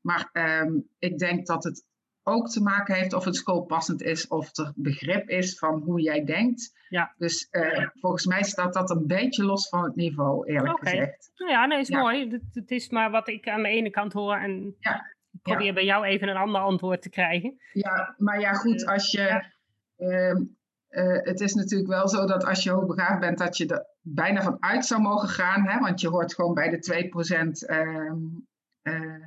Maar 0.02 0.30
ehm, 0.32 0.72
ik 1.00 1.18
denk 1.18 1.46
dat 1.48 1.64
het 1.64 1.84
ook 2.24 2.50
te 2.50 2.62
maken 2.62 2.96
heeft 2.96 3.14
of 3.14 3.26
het 3.26 3.36
schoolpassend 3.36 4.02
is 4.02 4.28
of 4.28 4.58
er 4.58 4.74
begrip 4.76 5.30
is 5.30 5.58
van 5.58 5.82
hoe 5.82 6.02
jij 6.02 6.24
denkt. 6.26 6.72
Ja. 6.90 7.14
Dus 7.18 7.48
eh, 7.50 7.88
volgens 7.94 8.26
mij 8.26 8.44
staat 8.44 8.74
dat 8.74 8.90
een 8.90 9.08
beetje 9.08 9.44
los 9.44 9.70
van 9.70 9.84
het 9.84 9.96
niveau, 9.96 10.48
eerlijk 10.48 10.80
gezegd. 10.80 11.32
nou 11.36 11.52
ja, 11.52 11.66
nee, 11.66 11.80
is 11.80 11.88
Ja. 11.88 12.00
mooi. 12.00 12.30
Het, 12.30 12.42
het 12.54 12.72
is 12.72 12.90
maar 12.90 13.12
wat 13.12 13.28
ik 13.28 13.48
aan 13.48 13.62
de 13.64 13.70
ene 13.70 13.90
kant 13.90 14.14
hoor. 14.14 14.36
En 14.36 14.76
Ja. 14.80 14.96
ik 15.32 15.42
probeer 15.42 15.74
bij 15.74 15.86
jou 15.86 16.06
even 16.06 16.28
een 16.28 16.36
ander 16.38 16.62
antwoord 16.62 17.02
te 17.02 17.10
krijgen. 17.10 17.58
Ja, 17.74 18.16
maar 18.18 18.40
ja, 18.40 18.54
goed, 18.54 18.86
als 18.86 19.12
je. 19.12 19.54
Ehm, 19.98 20.44
eh, 20.88 21.22
het 21.22 21.40
is 21.40 21.54
natuurlijk 21.54 21.90
wel 21.90 22.08
zo 22.08 22.26
dat 22.26 22.46
als 22.46 22.64
je 22.64 22.72
hoogbegaafd 22.72 23.20
bent, 23.20 23.38
dat 23.38 23.58
je 23.58 23.68
er 23.68 23.86
bijna 24.02 24.42
van 24.42 24.58
uit 24.60 24.86
zou 24.86 25.02
mogen 25.02 25.30
gaan. 25.30 25.68
Hè? 25.68 25.80
Want 25.80 26.02
je 26.02 26.10
hoort 26.10 26.34
gewoon 26.36 26.54
bij 26.54 26.70
de 26.70 26.80
2% 26.80 27.66
ehm, 27.66 28.18
eh, 28.82 29.24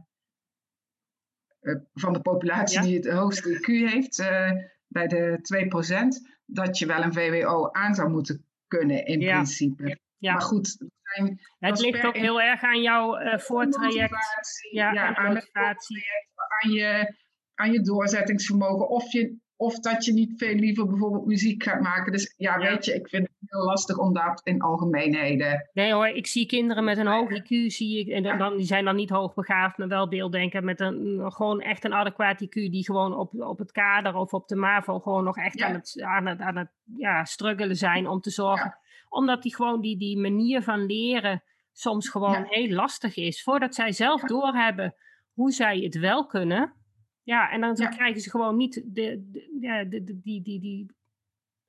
eh, 1.60 1.76
van 1.94 2.12
de 2.12 2.20
populatie 2.20 2.78
Ja. 2.78 2.84
die 2.84 2.96
het 2.96 3.08
hoogste 3.08 3.54
IQ 3.58 3.66
heeft, 3.66 4.16
bij 4.86 5.06
de 5.06 5.38
2%, 5.42 6.36
dat 6.44 6.78
je 6.78 6.86
wel 6.86 7.02
een 7.02 7.12
VWO 7.12 7.70
aan 7.72 7.94
zou 7.94 8.10
moeten 8.10 8.44
kunnen 8.66 9.04
in 9.06 9.20
Ja. 9.20 9.32
principe. 9.32 9.98
Ja. 10.16 10.32
Maar 10.32 10.42
goed, 10.42 10.76
zijn 11.02 11.40
het 11.58 11.80
ligt 11.80 12.04
ook 12.04 12.16
heel 12.16 12.40
erg 12.40 12.62
aan 12.62 12.82
jouw 12.82 13.38
voortraject. 13.38 14.16
Ja, 14.70 15.14
aan, 15.14 15.32
motivatie. 15.34 16.04
aan, 16.62 16.70
je, 16.70 17.14
aan 17.54 17.72
je 17.72 17.80
doorzettingsvermogen. 17.80 18.88
Of, 18.88 19.12
je, 19.12 19.36
of 19.58 19.78
dat 19.80 20.04
je 20.04 20.12
niet 20.12 20.32
veel 20.36 20.54
liever 20.54 20.86
bijvoorbeeld 20.86 21.26
muziek 21.26 21.62
gaat 21.62 21.80
maken. 21.80 22.12
Dus 22.12 22.34
ja, 22.36 22.58
weet 22.58 22.84
je, 22.84 22.94
ik 22.94 23.08
vind 23.08 23.22
het 23.40 23.50
heel 23.50 23.64
lastig 23.64 23.98
om 23.98 24.12
dat 24.12 24.40
in 24.44 24.60
algemeenheden. 24.60 25.68
Nee 25.72 25.92
hoor, 25.92 26.06
ik 26.08 26.26
zie 26.26 26.46
kinderen 26.46 26.84
met 26.84 26.98
een 26.98 27.06
hoog 27.06 27.30
IQ, 27.30 27.46
zie 27.66 27.98
ik, 27.98 28.08
en 28.08 28.38
dan- 28.38 28.56
die 28.56 28.66
zijn 28.66 28.84
dan 28.84 28.96
niet 28.96 29.10
hoogbegaafd, 29.10 29.78
maar 29.78 29.88
wel 29.88 30.08
beelddenken 30.08 30.64
met 30.64 30.80
een, 30.80 31.22
gewoon 31.32 31.60
echt 31.60 31.84
een 31.84 31.92
adequaat 31.94 32.44
IQ, 32.44 32.48
die 32.52 32.84
gewoon 32.84 33.16
op, 33.16 33.40
op 33.40 33.58
het 33.58 33.72
kader 33.72 34.14
of 34.14 34.32
op 34.32 34.48
de 34.48 34.56
MAVO 34.56 34.98
gewoon 34.98 35.24
nog 35.24 35.36
echt 35.36 35.58
Ja. 35.58 35.66
aan 35.66 35.74
het, 35.74 36.00
aan 36.02 36.26
het, 36.26 36.40
aan 36.40 36.56
het 36.56 36.70
ja, 36.96 37.24
struggelen 37.24 37.76
zijn 37.76 38.08
om 38.08 38.20
te 38.20 38.30
zorgen. 38.30 38.78
Omdat 39.08 39.42
die 39.42 39.54
gewoon 39.54 39.80
die, 39.80 39.98
die 39.98 40.18
manier 40.18 40.62
van 40.62 40.86
leren 40.86 41.42
soms 41.72 42.08
gewoon 42.08 42.32
Ja. 42.32 42.44
heel 42.48 42.68
lastig 42.74 43.16
is. 43.16 43.42
Voordat 43.42 43.74
zij 43.74 43.92
zelf 43.92 44.22
doorhebben 44.22 44.94
hoe 45.32 45.50
zij 45.52 45.78
het 45.78 45.98
wel 45.98 46.26
kunnen. 46.26 46.72
Ja, 47.28 47.50
en 47.50 47.60
dan 47.60 47.74
Ja. 47.76 47.88
krijgen 47.88 48.20
ze 48.20 48.30
gewoon 48.30 48.56
niet 48.56 48.74
de, 48.86 49.28
de, 49.30 49.58
ja, 49.60 49.84
de, 49.84 50.04
de- 50.04 50.20
die, 50.22 50.42
die, 50.42 50.60
die, 50.60 50.86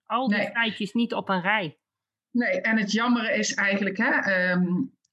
al 0.05 0.27
die 0.27 0.37
Nee. 0.37 0.47
feitjes 0.51 0.93
niet 0.93 1.13
op 1.13 1.29
een 1.29 1.41
rij. 1.41 1.77
Nee, 2.31 2.61
en 2.61 2.77
het 2.77 2.91
jammere 2.91 3.33
is 3.33 3.53
eigenlijk 3.53 3.97
hè, 3.97 4.09
ehm, 4.09 4.65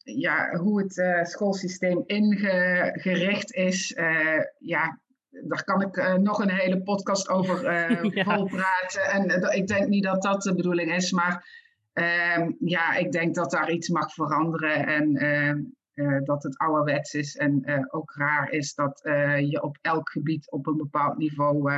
ja, 0.02 0.56
hoe 0.56 0.82
het 0.82 0.98
eh, 0.98 1.24
schoolsysteem 1.24 2.02
ingericht 2.06 3.52
is. 3.54 3.94
eh, 3.94 4.40
ja, 4.59 5.00
daar 5.30 5.64
kan 5.64 5.80
ik 5.82 5.96
eh, 5.96 6.14
nog 6.14 6.38
een 6.38 6.50
hele 6.50 6.82
podcast 6.82 7.28
over 7.28 7.64
eh 7.66 8.02
Ja. 8.14 8.24
vol 8.24 8.44
praten. 8.46 9.02
En 9.12 9.52
ik 9.56 9.66
denk 9.66 9.88
niet 9.88 10.04
dat 10.04 10.22
dat 10.22 10.42
de 10.42 10.54
bedoeling 10.54 10.94
is, 10.94 11.11
maar 11.12 11.48
ehm, 11.92 12.52
ja, 12.59 12.94
ik 12.94 13.12
denk 13.12 13.35
dat 13.35 13.50
daar 13.50 13.70
iets 13.70 13.88
mag 13.88 14.12
veranderen. 14.12 14.87
En 14.87 15.16
eh, 15.96 16.18
dat 16.24 16.42
het 16.42 16.59
ouderwets 16.59 17.14
is 17.14 17.37
en 17.37 17.64
eh, 17.64 17.85
ook 17.88 18.14
raar 18.14 18.50
is 18.50 18.74
dat 18.74 19.04
eh, 19.04 19.50
je 19.50 19.62
op 19.62 19.78
elk 19.80 20.11
gebied 20.11 20.50
op 20.50 20.66
een 20.66 20.76
bepaald 20.76 21.16
niveau 21.16 21.70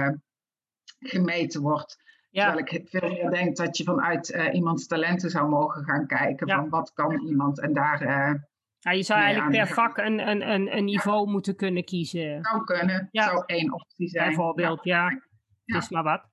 gemeten 0.98 1.62
wordt. 1.62 1.96
Ja. 2.31 2.44
Terwijl 2.44 2.66
ik 2.66 2.88
veel 2.88 3.09
meer 3.09 3.31
denk 3.31 3.57
dat 3.57 3.76
je 3.76 3.85
vanuit 3.85 4.28
iemands 4.52 4.87
talenten 4.87 5.31
zou 5.31 5.48
mogen 5.48 5.85
gaan 5.85 6.07
kijken. 6.07 6.46
Ja. 6.46 6.57
Van 6.57 6.68
wat 6.68 6.92
kan 6.92 7.26
iemand 7.26 7.61
en 7.61 7.72
daar 7.72 8.02
Ja, 8.78 8.90
je 8.90 9.02
zou 9.02 9.20
eigenlijk 9.20 9.50
per 9.50 9.74
vak 9.74 9.96
een, 9.96 10.28
een, 10.28 10.50
een, 10.50 10.76
een 10.76 10.85
niveau 10.85 11.31
moeten 11.31 11.57
kunnen 11.57 11.85
kiezen. 11.85 12.38
zou 12.42 12.64
kunnen. 12.64 13.09
Ja. 13.11 13.22
Zou 13.22 13.42
één 13.46 13.72
optie 13.72 14.09
zijn. 14.09 14.26
Bijvoorbeeld, 14.26 14.85
ja. 14.85 15.11
Ja. 15.11 15.20
Het 15.64 15.83
is 15.83 15.88
maar 15.88 16.02
wat. 16.02 16.28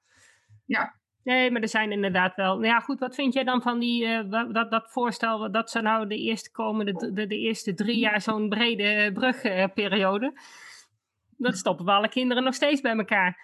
Ja. 0.65 0.94
Nee, 1.25 1.51
maar 1.51 1.61
er 1.61 1.67
zijn 1.69 1.91
inderdaad 1.91 2.35
wel. 2.35 2.53
Nou 2.53 2.65
ja, 2.65 2.79
goed, 2.79 2.99
wat 2.99 3.15
vind 3.15 3.33
jij 3.33 3.43
dan 3.43 3.61
van 3.61 3.79
die, 3.79 4.05
eh, 4.05 4.29
dat, 4.53 4.71
dat 4.71 4.91
voorstel 4.91 5.51
dat 5.51 5.69
ze 5.71 5.81
nou 5.81 6.07
de 6.07 6.17
eerste 6.17 6.51
komende, 6.51 7.11
de, 7.13 7.27
de 7.27 7.37
eerste 7.37 7.73
drie 7.73 7.99
jaar 7.99 8.21
zo'n 8.21 8.49
brede 8.49 9.11
brugperiode. 9.13 10.33
dat 11.37 11.57
stoppen 11.57 11.85
we 11.85 11.91
alle 11.91 12.09
kinderen 12.09 12.43
nog 12.43 12.53
steeds 12.53 12.81
bij 12.81 12.95
elkaar. 12.97 13.37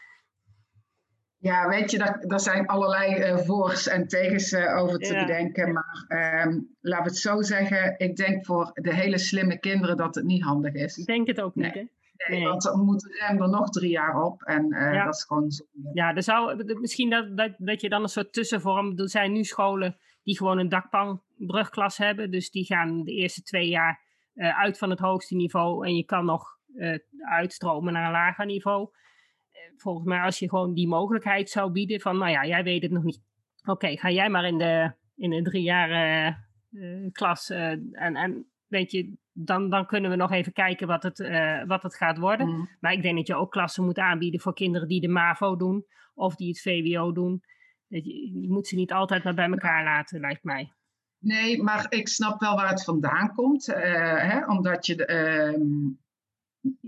Ja, 1.38 1.68
weet 1.70 1.92
je, 1.92 1.98
daar, 1.98 2.24
daar 2.28 2.40
zijn 2.40 2.66
allerlei 2.68 3.14
eh 3.14 3.38
voor's 3.38 3.88
en 3.88 4.08
tegens 4.08 4.52
eh, 4.52 4.78
over 4.78 4.98
te 5.00 5.14
Ja. 5.14 5.26
bedenken. 5.26 5.74
Maar 5.74 6.06
ehm, 6.08 6.60
laten 6.82 7.04
we 7.06 7.10
het 7.10 7.18
zo 7.18 7.42
zeggen. 7.42 7.96
Ik 7.98 8.16
denk 8.16 8.46
voor 8.46 8.72
de 8.74 8.94
hele 8.94 9.18
slimme 9.18 9.60
kinderen 9.60 9.98
dat 9.98 10.16
het 10.16 10.24
niet 10.26 10.44
handig 10.44 10.74
is. 10.74 10.98
Ik 10.98 11.06
denk 11.06 11.28
het 11.28 11.42
ook 11.42 11.56
niet, 11.56 11.74
Nee. 11.74 11.84
hè? 11.84 12.01
Nee. 12.30 12.44
Want 12.44 12.62
dan 12.62 12.86
moet 12.86 13.00
de 13.02 13.26
rem 13.28 13.42
er 13.42 13.50
nog 13.50 13.70
drie 13.70 13.90
jaar 13.90 14.24
op. 14.24 14.42
En 14.42 14.72
eh, 14.72 14.94
Ja. 14.94 15.06
dat 15.06 15.16
is 15.16 15.24
gewoon 15.24 15.52
zonde. 15.52 15.90
Ja, 15.94 16.16
er 16.16 16.24
zou, 16.24 16.64
misschien 16.80 17.10
dat, 17.10 17.38
dat, 17.38 17.54
dat 17.58 17.82
je 17.82 17.90
dan 17.90 18.02
een 18.02 18.10
soort 18.10 18.34
tussenvorm. 18.34 18.98
Er 19.00 19.10
zijn 19.10 19.32
nu 19.32 19.44
scholen 19.44 19.98
die 20.24 20.38
gewoon 20.38 20.58
een 20.58 20.70
dakpanbrugklas 20.70 21.98
hebben. 21.98 22.32
Dus 22.32 22.50
die 22.52 22.66
gaan 22.66 23.04
de 23.04 23.12
eerste 23.12 23.42
twee 23.42 23.68
jaar 23.68 24.02
eh, 24.34 24.60
uit 24.60 24.78
van 24.78 24.90
het 24.90 25.00
hoogste 25.00 25.36
niveau. 25.36 25.88
En 25.88 25.96
je 25.96 26.06
kan 26.06 26.26
nog 26.26 26.58
eh, 26.76 27.00
uitstromen 27.20 27.94
naar 27.94 28.06
een 28.06 28.12
lager 28.12 28.46
niveau. 28.46 28.90
Volgens 29.78 30.06
mij, 30.06 30.22
als 30.22 30.40
je 30.40 30.50
gewoon 30.50 30.74
die 30.74 30.88
mogelijkheid 30.88 31.50
zou 31.50 31.72
bieden: 31.72 32.00
van 32.02 32.18
nou 32.18 32.32
ja, 32.32 32.46
jij 32.46 32.64
weet 32.64 32.82
het 32.82 32.92
nog 32.92 33.04
niet. 33.04 33.22
Oké, 33.66 33.98
ga 33.98 34.10
jij 34.10 34.30
maar 34.30 34.46
in 34.46 34.58
de, 34.58 34.92
in 35.16 35.30
de 35.30 35.42
drie 35.42 35.64
jaar 35.64 36.50
klas. 37.12 37.50
en, 37.50 37.92
en 37.92 38.51
weet 38.72 38.92
je, 38.92 39.14
dan, 39.32 39.70
dan 39.70 39.86
kunnen 39.86 40.10
we 40.10 40.16
nog 40.16 40.32
even 40.32 40.54
kijken 40.54 40.88
wat 40.88 41.04
het, 41.04 41.20
eh, 41.20 41.64
wat 41.66 41.84
het 41.84 41.96
gaat 41.96 42.18
worden. 42.18 42.48
Mm. 42.48 42.70
Maar 42.80 42.94
ik 42.94 43.02
denk 43.02 43.16
dat 43.18 43.28
je 43.28 43.36
ook 43.36 43.52
klassen 43.52 43.84
moet 43.86 43.98
aanbieden 43.98 44.40
voor 44.40 44.54
kinderen 44.54 44.88
die 44.88 45.02
de 45.02 45.08
MAVO 45.08 45.56
doen 45.56 45.86
of 46.14 46.36
die 46.36 46.48
het 46.48 46.62
VWO 46.62 47.12
doen. 47.12 47.44
Je, 47.88 48.42
je 48.42 48.50
moet 48.50 48.68
ze 48.68 48.76
niet 48.76 48.92
altijd 48.92 49.24
maar 49.24 49.34
bij 49.34 49.50
elkaar 49.50 49.84
laten, 49.84 50.20
lijkt 50.20 50.44
mij. 50.44 50.72
Nee, 51.20 51.64
maar 51.64 51.86
ik 51.90 52.08
snap 52.08 52.40
wel 52.40 52.56
waar 52.56 52.70
het 52.70 52.84
vandaan 52.84 53.34
komt. 53.34 53.68
eh, 53.74 54.30
hè, 54.30 54.46
omdat 54.46 54.86
je. 54.86 55.06
ehm, 55.06 55.62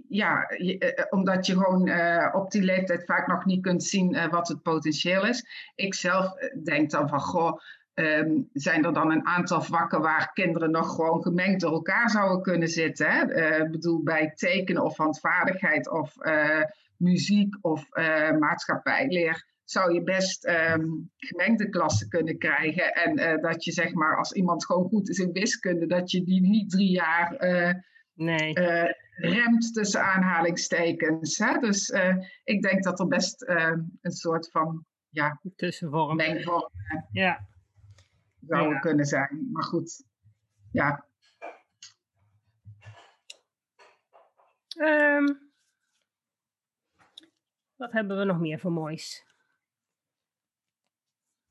ja, 0.08 0.46
je- 0.58 0.78
eh, 0.78 1.06
omdat 1.10 1.46
je 1.46 1.54
gewoon 1.54 1.92
op 2.34 2.52
die 2.52 2.62
leeftijd 2.64 3.06
vaak 3.06 3.28
nog 3.28 3.46
niet 3.46 3.62
kunt 3.62 3.84
zien 3.84 4.30
wat 4.30 4.48
het 4.48 4.62
potentieel 4.62 5.26
is. 5.26 5.46
Ik 5.76 5.94
zelf 5.94 6.34
denk 6.64 6.90
dan 6.92 7.10
van, 7.10 7.20
goh, 7.20 7.60
ehm, 7.94 8.32
zijn 8.54 8.86
er 8.86 8.94
dan 8.94 9.12
een 9.12 9.26
aantal 9.26 9.62
vakken 9.62 10.02
waar 10.02 10.32
kinderen 10.34 10.72
nog 10.72 10.96
gewoon 10.96 11.22
gemengd 11.22 11.62
door 11.62 11.72
elkaar 11.72 12.10
zouden 12.10 12.42
kunnen 12.42 12.68
zitten? 12.68 13.12
Hè? 13.12 13.22
Eh, 13.34 13.60
Ik 13.66 13.72
bedoel, 13.72 14.04
bij 14.04 14.32
tekenen 14.36 14.84
of 14.84 14.98
handvaardigheid 14.98 15.90
of 15.92 16.18
eh, 16.18 16.62
muziek 16.98 17.56
of 17.62 17.88
eh, 17.90 18.32
maatschappijleer 18.32 19.52
zou 19.64 19.94
je 19.94 20.04
best 20.04 20.46
ehm, 20.46 20.86
gemengde 21.18 21.70
klassen 21.70 22.10
kunnen 22.10 22.38
krijgen. 22.38 22.94
En 22.94 23.42
dat 23.42 23.64
je 23.64 23.72
zeg 23.72 23.94
maar, 23.94 24.18
als 24.18 24.32
iemand 24.34 24.66
gewoon 24.66 24.88
goed 24.88 25.10
is 25.10 25.18
in 25.18 25.32
wiskunde, 25.32 25.86
dat 25.88 26.12
je 26.12 26.24
die 26.24 26.42
niet 26.42 26.70
drie 26.70 26.92
jaar 26.92 27.36
Nee. 28.14 28.54
remt 29.16 29.74
tussen 29.74 30.04
aanhalingstekens. 30.04 31.38
Hè? 31.38 31.58
Dus 31.60 31.94
ik 32.44 32.62
denk 32.62 32.84
dat 32.84 33.00
er 33.00 33.08
best 33.08 33.44
eh, 33.44 33.72
een 34.02 34.12
soort 34.12 34.52
van 34.52 34.86
ja, 35.10 35.40
Tussenvorm. 35.56 36.16
mengvorm 36.16 36.70
Ja. 37.12 37.48
Zouden 38.48 38.80
kunnen 38.80 39.06
zijn. 39.06 39.50
Maar 39.52 39.64
goed, 39.64 40.06
ja. 40.72 41.06
Um, 44.78 45.52
wat 47.76 47.92
hebben 47.92 48.18
we 48.18 48.24
nog 48.24 48.40
meer 48.40 48.60
voor 48.60 48.72
moois? 48.72 49.26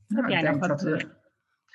Nou, 0.07 0.22
Heb 0.22 0.31
jij 0.31 0.50
nog 0.50 0.68
wat? 0.68 0.83
We, 0.83 1.20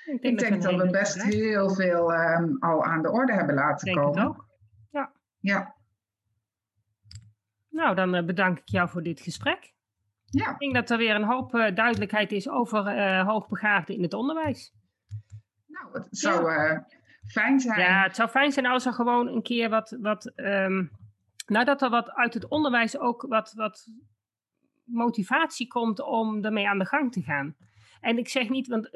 ik 0.04 0.22
denk, 0.22 0.40
dat, 0.40 0.62
dat 0.62 0.82
we 0.82 0.90
best 0.90 1.22
heel 1.22 1.70
veel 1.70 2.12
um, 2.12 2.56
al 2.58 2.84
aan 2.84 3.02
de 3.02 3.10
orde 3.10 3.32
hebben 3.32 3.54
laten 3.54 3.84
denk 3.84 3.98
komen. 3.98 4.18
Het 4.18 4.28
ook. 4.28 4.46
Ja. 4.90 5.12
ja. 5.38 5.74
Nou, 7.68 7.94
dan 7.94 8.14
uh, 8.14 8.24
bedank 8.24 8.58
ik 8.58 8.68
jou 8.68 8.88
voor 8.88 9.02
dit 9.02 9.20
gesprek. 9.20 9.72
Ja. 10.24 10.50
Ik 10.50 10.58
denk 10.58 10.74
dat 10.74 10.90
er 10.90 10.98
weer 10.98 11.14
een 11.14 11.24
hoop 11.24 11.54
uh, 11.54 11.74
duidelijkheid 11.74 12.32
is 12.32 12.48
over 12.48 12.96
uh, 12.96 13.26
hoogbegaafden 13.26 13.94
in 13.96 14.02
het 14.02 14.14
onderwijs. 14.14 14.77
Nou, 15.82 15.92
het 15.92 16.08
zou 16.10 16.52
ja. 16.52 16.86
fijn 17.26 17.60
zijn. 17.60 17.80
Ja, 17.80 18.02
het 18.02 18.16
zou 18.16 18.28
fijn 18.28 18.52
zijn 18.52 18.66
als 18.66 18.86
er 18.86 18.92
gewoon 18.92 19.26
een 19.26 19.42
keer 19.42 19.68
wat, 19.68 19.96
wat 20.00 20.32
um, 20.36 20.90
nou 21.46 21.64
dat 21.64 21.82
er 21.82 21.90
wat 21.90 22.10
uit 22.10 22.34
het 22.34 22.48
onderwijs 22.48 22.98
ook 22.98 23.22
wat, 23.28 23.52
wat 23.56 23.86
motivatie 24.84 25.66
komt 25.66 26.00
om 26.00 26.44
ermee 26.44 26.68
aan 26.68 26.78
de 26.78 26.86
gang 26.86 27.12
te 27.12 27.22
gaan. 27.22 27.56
En 28.00 28.18
ik 28.18 28.28
zeg 28.28 28.48
niet, 28.48 28.68
want 28.68 28.90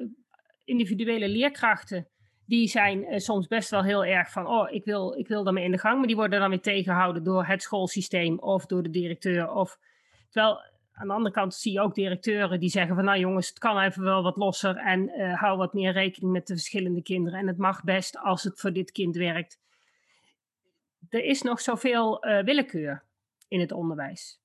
individuele 0.65 1.29
leerkrachten, 1.29 2.09
die 2.47 2.69
zijn 2.69 3.13
uh, 3.13 3.19
soms 3.19 3.47
best 3.47 3.71
wel 3.71 3.83
heel 3.83 4.05
erg 4.05 4.31
van, 4.31 4.47
oh, 4.47 4.71
ik 4.71 4.85
wil, 4.85 5.19
ik 5.19 5.29
wil 5.29 5.45
daarmee 5.45 5.65
in 5.65 5.71
de 5.71 5.79
gang, 5.79 5.99
maar 5.99 6.07
die 6.07 6.17
worden 6.17 6.41
dan 6.41 6.51
weer 6.51 6.61
tegengehouden 6.61 7.25
door 7.25 7.45
het 7.45 7.63
schoolsysteem 7.63 8.39
of 8.39 8.67
door 8.67 8.83
de 8.83 8.91
directeur. 8.91 9.51
Of, 9.51 9.79
terwijl 10.31 10.61
aan 10.93 11.07
de 11.07 11.15
andere 11.15 11.35
kant 11.35 11.55
zie 11.55 11.73
je 11.73 11.81
ook 11.81 11.95
directeuren 11.95 12.61
die 12.61 12.71
zeggen 12.71 12.95
van, 12.95 13.05
nou 13.05 13.19
jongens, 13.19 13.49
het 13.49 13.59
kan 13.59 13.79
even 13.79 14.03
wel 14.03 14.23
wat 14.23 14.37
losser 14.37 14.77
en 14.77 15.21
uh, 15.21 15.41
hou 15.41 15.57
wat 15.57 15.73
meer 15.73 15.93
rekening 15.93 16.33
met 16.33 16.47
de 16.47 16.55
verschillende 16.55 17.03
kinderen. 17.03 17.39
En 17.39 17.47
het 17.47 17.59
mag 17.59 17.85
best 17.85 18.19
als 18.19 18.43
het 18.43 18.61
voor 18.61 18.73
dit 18.73 18.93
kind 18.93 19.17
werkt. 19.17 19.59
Er 21.09 21.25
is 21.25 21.43
nog 21.43 21.61
zoveel 21.61 22.27
uh, 22.27 22.43
willekeur 22.43 23.03
in 23.49 23.61
het 23.61 23.73
onderwijs. 23.73 24.41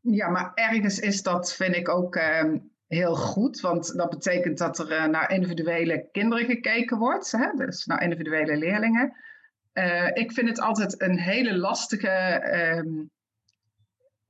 Ja, 0.00 0.28
maar 0.28 0.52
ergens 0.54 0.98
is 0.98 1.22
dat, 1.22 1.54
vind 1.54 1.76
ik 1.76 1.88
ook 1.88 2.16
ehm, 2.16 2.58
heel 2.86 3.14
goed. 3.14 3.60
Want 3.60 3.96
dat 3.96 4.10
betekent 4.10 4.58
dat 4.58 4.78
er 4.78 4.90
uh, 4.90 5.04
naar 5.04 5.30
individuele 5.30 6.08
kinderen 6.12 6.46
gekeken 6.46 6.98
wordt. 6.98 7.32
Hè? 7.32 7.50
Dus 7.56 7.84
naar 7.84 8.02
individuele 8.02 8.56
leerlingen. 8.56 9.16
Ik 10.12 10.32
vind 10.32 10.48
het 10.48 10.60
altijd 10.60 11.00
een 11.00 11.18
hele 11.18 11.56
lastige 11.56 12.42
um, 12.76 13.10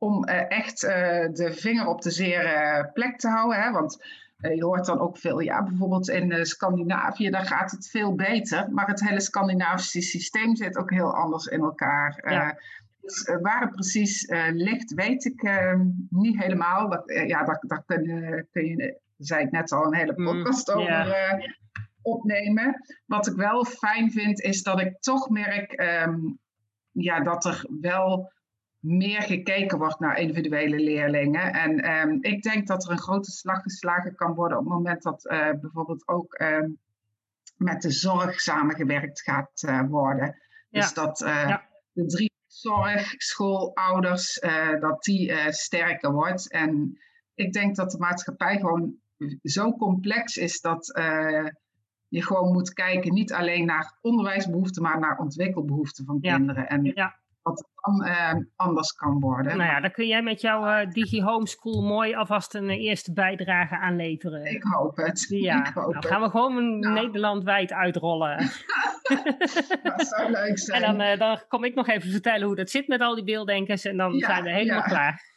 om 0.04 0.28
uh, 0.28 0.50
echt 0.50 0.80
de 0.80 1.50
vinger 1.52 1.86
op 1.86 2.02
de 2.02 2.10
zere 2.10 2.90
plek 2.92 3.18
te 3.18 3.28
houden. 3.28 3.62
Hè? 3.62 3.70
Want 3.70 4.04
je 4.36 4.64
hoort 4.64 4.86
dan 4.86 4.98
ook 4.98 5.18
veel, 5.18 5.40
ja, 5.40 5.62
bijvoorbeeld 5.62 6.08
in 6.08 6.46
Scandinavië, 6.46 7.30
daar 7.30 7.46
gaat 7.46 7.70
het 7.70 7.88
veel 7.88 8.14
beter. 8.14 8.70
Maar 8.70 8.86
het 8.86 9.08
hele 9.08 9.20
Scandinavische 9.20 10.00
systeem 10.00 10.56
zit 10.56 10.76
ook 10.76 10.90
heel 10.90 11.14
anders 11.14 11.46
in 11.46 11.60
elkaar. 11.60 12.32
Ja. 12.32 12.58
Dus 13.00 13.30
waar 13.40 13.60
het 13.60 13.70
precies 13.70 14.30
ligt, 14.52 14.94
weet 14.94 15.24
ik 15.24 15.42
uh, 15.42 15.80
niet 16.08 16.42
helemaal. 16.42 16.88
Dat, 16.88 17.02
ja, 17.26 17.44
daar, 17.44 17.64
daar 17.66 17.82
kun, 17.86 18.04
kun, 18.50 18.66
je, 18.66 19.00
zei 19.16 19.44
ik 19.44 19.50
net 19.50 19.72
al, 19.72 19.84
een 19.84 19.94
hele 19.94 20.12
mm, 20.16 20.24
podcast 20.24 20.68
mm, 20.68 20.74
over 20.74 21.06
yeah. 21.06 21.40
opnemen. 22.02 22.82
Wat 23.06 23.26
ik 23.26 23.34
wel 23.34 23.64
fijn 23.64 24.10
vind, 24.10 24.40
is 24.40 24.62
dat 24.62 24.80
ik 24.80 25.00
toch 25.00 25.28
merk 25.28 25.80
um, 26.06 26.38
ja, 26.90 27.20
dat 27.20 27.44
er 27.44 27.66
wel 27.80 28.32
meer 28.84 29.22
gekeken 29.22 29.78
wordt 29.78 29.98
naar 30.00 30.18
individuele 30.18 30.78
leerlingen. 30.78 31.52
En 31.52 31.90
um, 31.90 32.18
ik 32.20 32.42
denk 32.42 32.66
dat 32.66 32.84
er 32.84 32.90
een 32.90 32.98
grote 32.98 33.30
slag 33.30 33.62
geslagen 33.62 34.14
kan 34.14 34.34
worden 34.34 34.58
op 34.58 34.64
het 34.64 34.72
moment 34.72 35.02
dat 35.02 35.22
bijvoorbeeld 35.60 36.08
ook 36.08 36.40
um, 36.40 36.78
met 37.56 37.82
de 37.82 37.90
zorg 37.90 38.40
samengewerkt 38.40 39.22
gaat 39.22 39.86
worden. 39.88 40.26
Ja. 40.68 40.80
Dus 40.80 40.94
dat 40.94 41.18
ja. 41.18 41.64
de 41.92 42.06
drie 42.06 42.32
zorg, 42.46 43.14
school, 43.16 43.74
ouders, 43.74 44.40
dat 44.80 45.02
die 45.02 45.32
sterker 45.48 46.12
wordt. 46.12 46.50
En 46.50 46.98
ik 47.34 47.52
denk 47.52 47.76
dat 47.76 47.90
de 47.90 47.98
maatschappij 47.98 48.58
gewoon 48.58 48.94
zo 49.42 49.72
complex 49.72 50.36
is 50.36 50.60
dat 50.60 50.86
je 52.08 52.22
gewoon 52.22 52.52
moet 52.52 52.72
kijken 52.72 53.12
niet 53.12 53.32
alleen 53.32 53.66
naar 53.66 53.98
onderwijsbehoeften, 54.00 54.82
maar 54.82 54.98
naar 54.98 55.18
ontwikkelbehoeften 55.18 56.04
van 56.04 56.18
ja. 56.20 56.36
kinderen. 56.36 56.68
En 56.68 57.12
wat 57.44 57.64
dan 57.74 58.46
anders 58.56 58.92
kan 58.92 59.20
worden. 59.20 59.56
Nou 59.56 59.70
ja, 59.70 59.80
dan 59.80 59.90
kun 59.90 60.06
jij 60.06 60.22
met 60.22 60.40
jouw 60.40 60.86
Digi 60.86 61.22
Homeschool 61.22 61.82
mooi 61.82 62.14
alvast 62.14 62.54
een 62.54 62.70
eerste 62.70 63.12
bijdrage 63.12 63.78
aanleveren. 63.78 64.44
Ik 64.44 64.62
hoop 64.62 64.96
het. 64.96 65.26
Ja, 65.28 65.70
hoop 65.74 65.92
nou, 65.92 66.06
gaan 66.06 66.22
we 66.22 66.30
gewoon 66.30 66.78
nou. 66.78 66.94
Nederlandwijd 66.94 67.72
uitrollen. 67.72 68.38
dat 69.82 70.06
zou 70.06 70.30
leuk 70.30 70.58
zijn. 70.58 70.82
En 70.82 70.96
dan, 70.96 71.06
uh, 71.06 71.18
dan 71.18 71.40
kom 71.48 71.64
ik 71.64 71.74
nog 71.74 71.88
even 71.88 72.10
vertellen 72.10 72.46
hoe 72.46 72.56
dat 72.56 72.70
zit 72.70 72.88
met 72.88 73.00
al 73.00 73.14
die 73.14 73.24
beelddenkers. 73.24 73.84
En 73.84 73.96
dan 73.96 74.12
ja, 74.12 74.26
zijn 74.26 74.42
we 74.42 74.50
helemaal 74.50 74.78
ja. 74.78 74.86
klaar. 74.86 75.33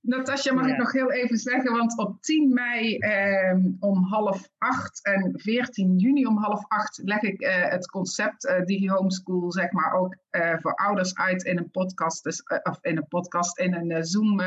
Natasja, 0.00 0.52
mag 0.52 0.66
ja. 0.66 0.72
ik 0.72 0.78
nog 0.78 0.92
heel 0.92 1.12
even 1.12 1.36
zeggen, 1.36 1.72
want 1.72 1.98
op 1.98 2.22
10 2.22 2.52
mei 2.52 2.98
eh, 2.98 3.56
om 3.80 4.02
half 4.02 4.48
acht 4.58 5.04
en 5.04 5.40
14 5.40 5.96
juni 5.96 6.26
om 6.26 6.36
half 6.36 6.64
acht 6.68 7.00
leg 7.04 7.20
ik 7.20 7.40
uh, 7.40 7.70
het 7.70 7.90
concept 7.90 8.44
uh, 8.44 8.64
Digi 8.64 8.88
Homeschool, 8.88 9.52
zeg 9.52 9.72
maar, 9.72 9.92
ook 9.92 10.16
voor 10.60 10.74
ouders 10.74 11.14
uit 11.14 11.44
in 11.44 11.58
een 11.58 11.70
podcast, 11.70 12.24
dus, 12.24 12.42
of 12.62 12.78
in 12.80 12.96
een 12.96 13.08
podcast, 13.08 13.58
in 13.58 13.74
een 13.74 14.04
Zoom 14.04 14.42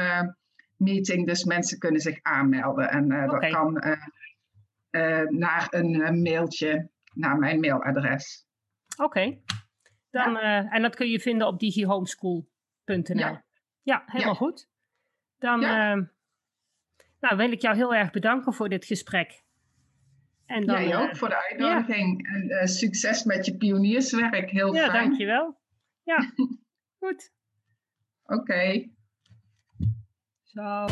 meeting. 0.78 1.28
Dus 1.28 1.44
mensen 1.44 1.80
kunnen 1.80 2.02
zich 2.02 2.20
aanmelden 2.22 2.90
en 2.90 3.06
okay. 3.06 3.28
dat 3.28 3.52
kan 3.52 3.74
naar 5.30 5.68
een 5.70 6.22
mailtje, 6.22 6.90
naar 7.14 7.38
mijn 7.38 7.60
mailadres. 7.60 8.48
Oké. 8.96 9.04
Okay. 9.04 9.42
Dan, 10.10 10.32
ja. 10.32 10.70
en 10.70 10.82
dat 10.82 10.96
kun 10.96 11.10
je 11.10 11.20
vinden 11.20 11.48
op 11.48 11.60
digihomeschool.nl. 11.60 13.18
Ja. 13.18 13.44
ja, 13.82 14.04
helemaal 14.06 14.34
ja. 14.34 14.40
goed. 14.40 14.71
Dan 15.42 15.62
ja. 15.62 15.96
uh, 15.96 16.04
nou, 17.20 17.38
wil 17.38 17.52
ik 17.52 17.62
jou 17.62 17.76
heel 17.76 17.96
erg 17.96 18.12
bedanken 18.12 18.54
voor 18.54 18.70
dit 18.70 18.86
gesprek. 18.86 19.44
En 20.46 20.66
dan, 20.66 20.88
Jij 20.88 20.98
ook 20.98 21.10
uh, 21.10 21.16
voor 21.16 21.30
de 21.30 21.50
uitnodiging. 21.50 22.28
En 22.50 22.68
succes 22.68 23.24
met 23.24 23.46
je 23.46 23.58
pionierswerk. 23.58 24.50
Heel 24.50 24.74
ja, 24.74 24.82
fijn. 24.82 24.94
Ja, 24.94 25.02
dankjewel. 25.02 25.58
Ja, 26.04 26.18
goed. 27.00 27.32
Oké. 28.24 28.40
Okay. 28.40 28.92
Zo. 30.44 30.86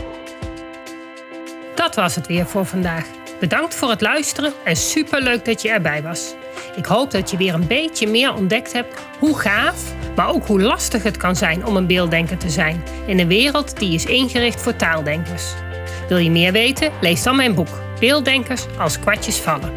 Dat 1.76 1.96
was 1.96 2.16
het 2.16 2.28
weer 2.28 2.46
voor 2.46 2.66
vandaag. 2.66 3.38
Bedankt 3.40 3.76
voor 3.76 3.90
het 3.90 4.02
luisteren 4.02 4.54
en 4.66 4.76
superleuk 4.76 5.46
dat 5.46 5.62
je 5.62 5.70
erbij 5.70 6.04
was. 6.04 6.36
Ik 6.76 6.86
hoop 6.86 7.12
dat 7.12 7.32
je 7.32 7.38
weer 7.38 7.54
een 7.54 7.68
beetje 7.68 8.08
meer 8.08 8.34
ontdekt 8.34 8.74
hebt 8.74 9.00
hoe 9.20 9.40
gaaf, 9.40 9.99
maar 10.20 10.34
ook 10.34 10.48
hoe 10.48 10.62
lastig 10.62 11.04
het 11.04 11.18
kan 11.18 11.36
zijn 11.36 11.66
om 11.66 11.76
een 11.76 11.88
beelddenker 11.88 12.38
te 12.38 12.50
zijn 12.50 12.84
in 13.06 13.20
een 13.20 13.28
wereld 13.28 13.80
die 13.80 13.94
is 13.94 14.06
ingericht 14.06 14.62
voor 14.62 14.76
taaldenkers. 14.76 15.54
Wil 16.08 16.18
je 16.18 16.32
meer 16.32 16.52
weten? 16.52 16.92
Lees 17.02 17.24
dan 17.24 17.36
mijn 17.36 17.54
boek 17.54 17.82
Beelddenkers 18.00 18.66
als 18.78 19.00
kwartjes 19.00 19.38
vallen. 19.38 19.74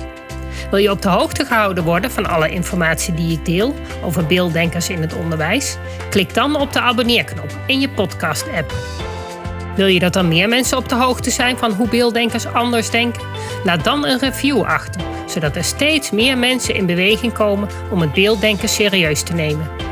Wil 0.70 0.78
je 0.78 0.90
op 0.90 1.02
de 1.02 1.08
hoogte 1.08 1.44
gehouden 1.44 1.84
worden 1.84 2.10
van 2.10 2.26
alle 2.26 2.50
informatie 2.50 3.14
die 3.14 3.32
ik 3.32 3.44
deel 3.44 3.74
over 4.04 4.26
beelddenkers 4.26 4.88
in 4.88 5.00
het 5.00 5.14
onderwijs? 5.14 5.76
Klik 6.10 6.34
dan 6.34 6.56
op 6.56 6.72
de 6.72 6.80
abonneerknop 6.80 7.58
in 7.66 7.80
je 7.80 7.88
podcast-app. 7.88 8.74
Wil 9.76 9.86
je 9.86 10.00
dat 10.00 10.12
dan 10.12 10.28
meer 10.28 10.48
mensen 10.48 10.78
op 10.78 10.88
de 10.88 10.94
hoogte 10.94 11.30
zijn 11.30 11.58
van 11.58 11.72
hoe 11.72 11.88
beelddenkers 11.88 12.46
anders 12.46 12.90
denken? 12.90 13.22
Laat 13.64 13.84
dan 13.84 14.06
een 14.06 14.18
review 14.18 14.62
achter, 14.62 15.00
zodat 15.26 15.56
er 15.56 15.64
steeds 15.64 16.10
meer 16.10 16.38
mensen 16.38 16.74
in 16.74 16.86
beweging 16.86 17.32
komen 17.32 17.68
om 17.90 18.00
het 18.00 18.12
beelddenken 18.12 18.68
serieus 18.68 19.22
te 19.22 19.34
nemen. 19.34 19.91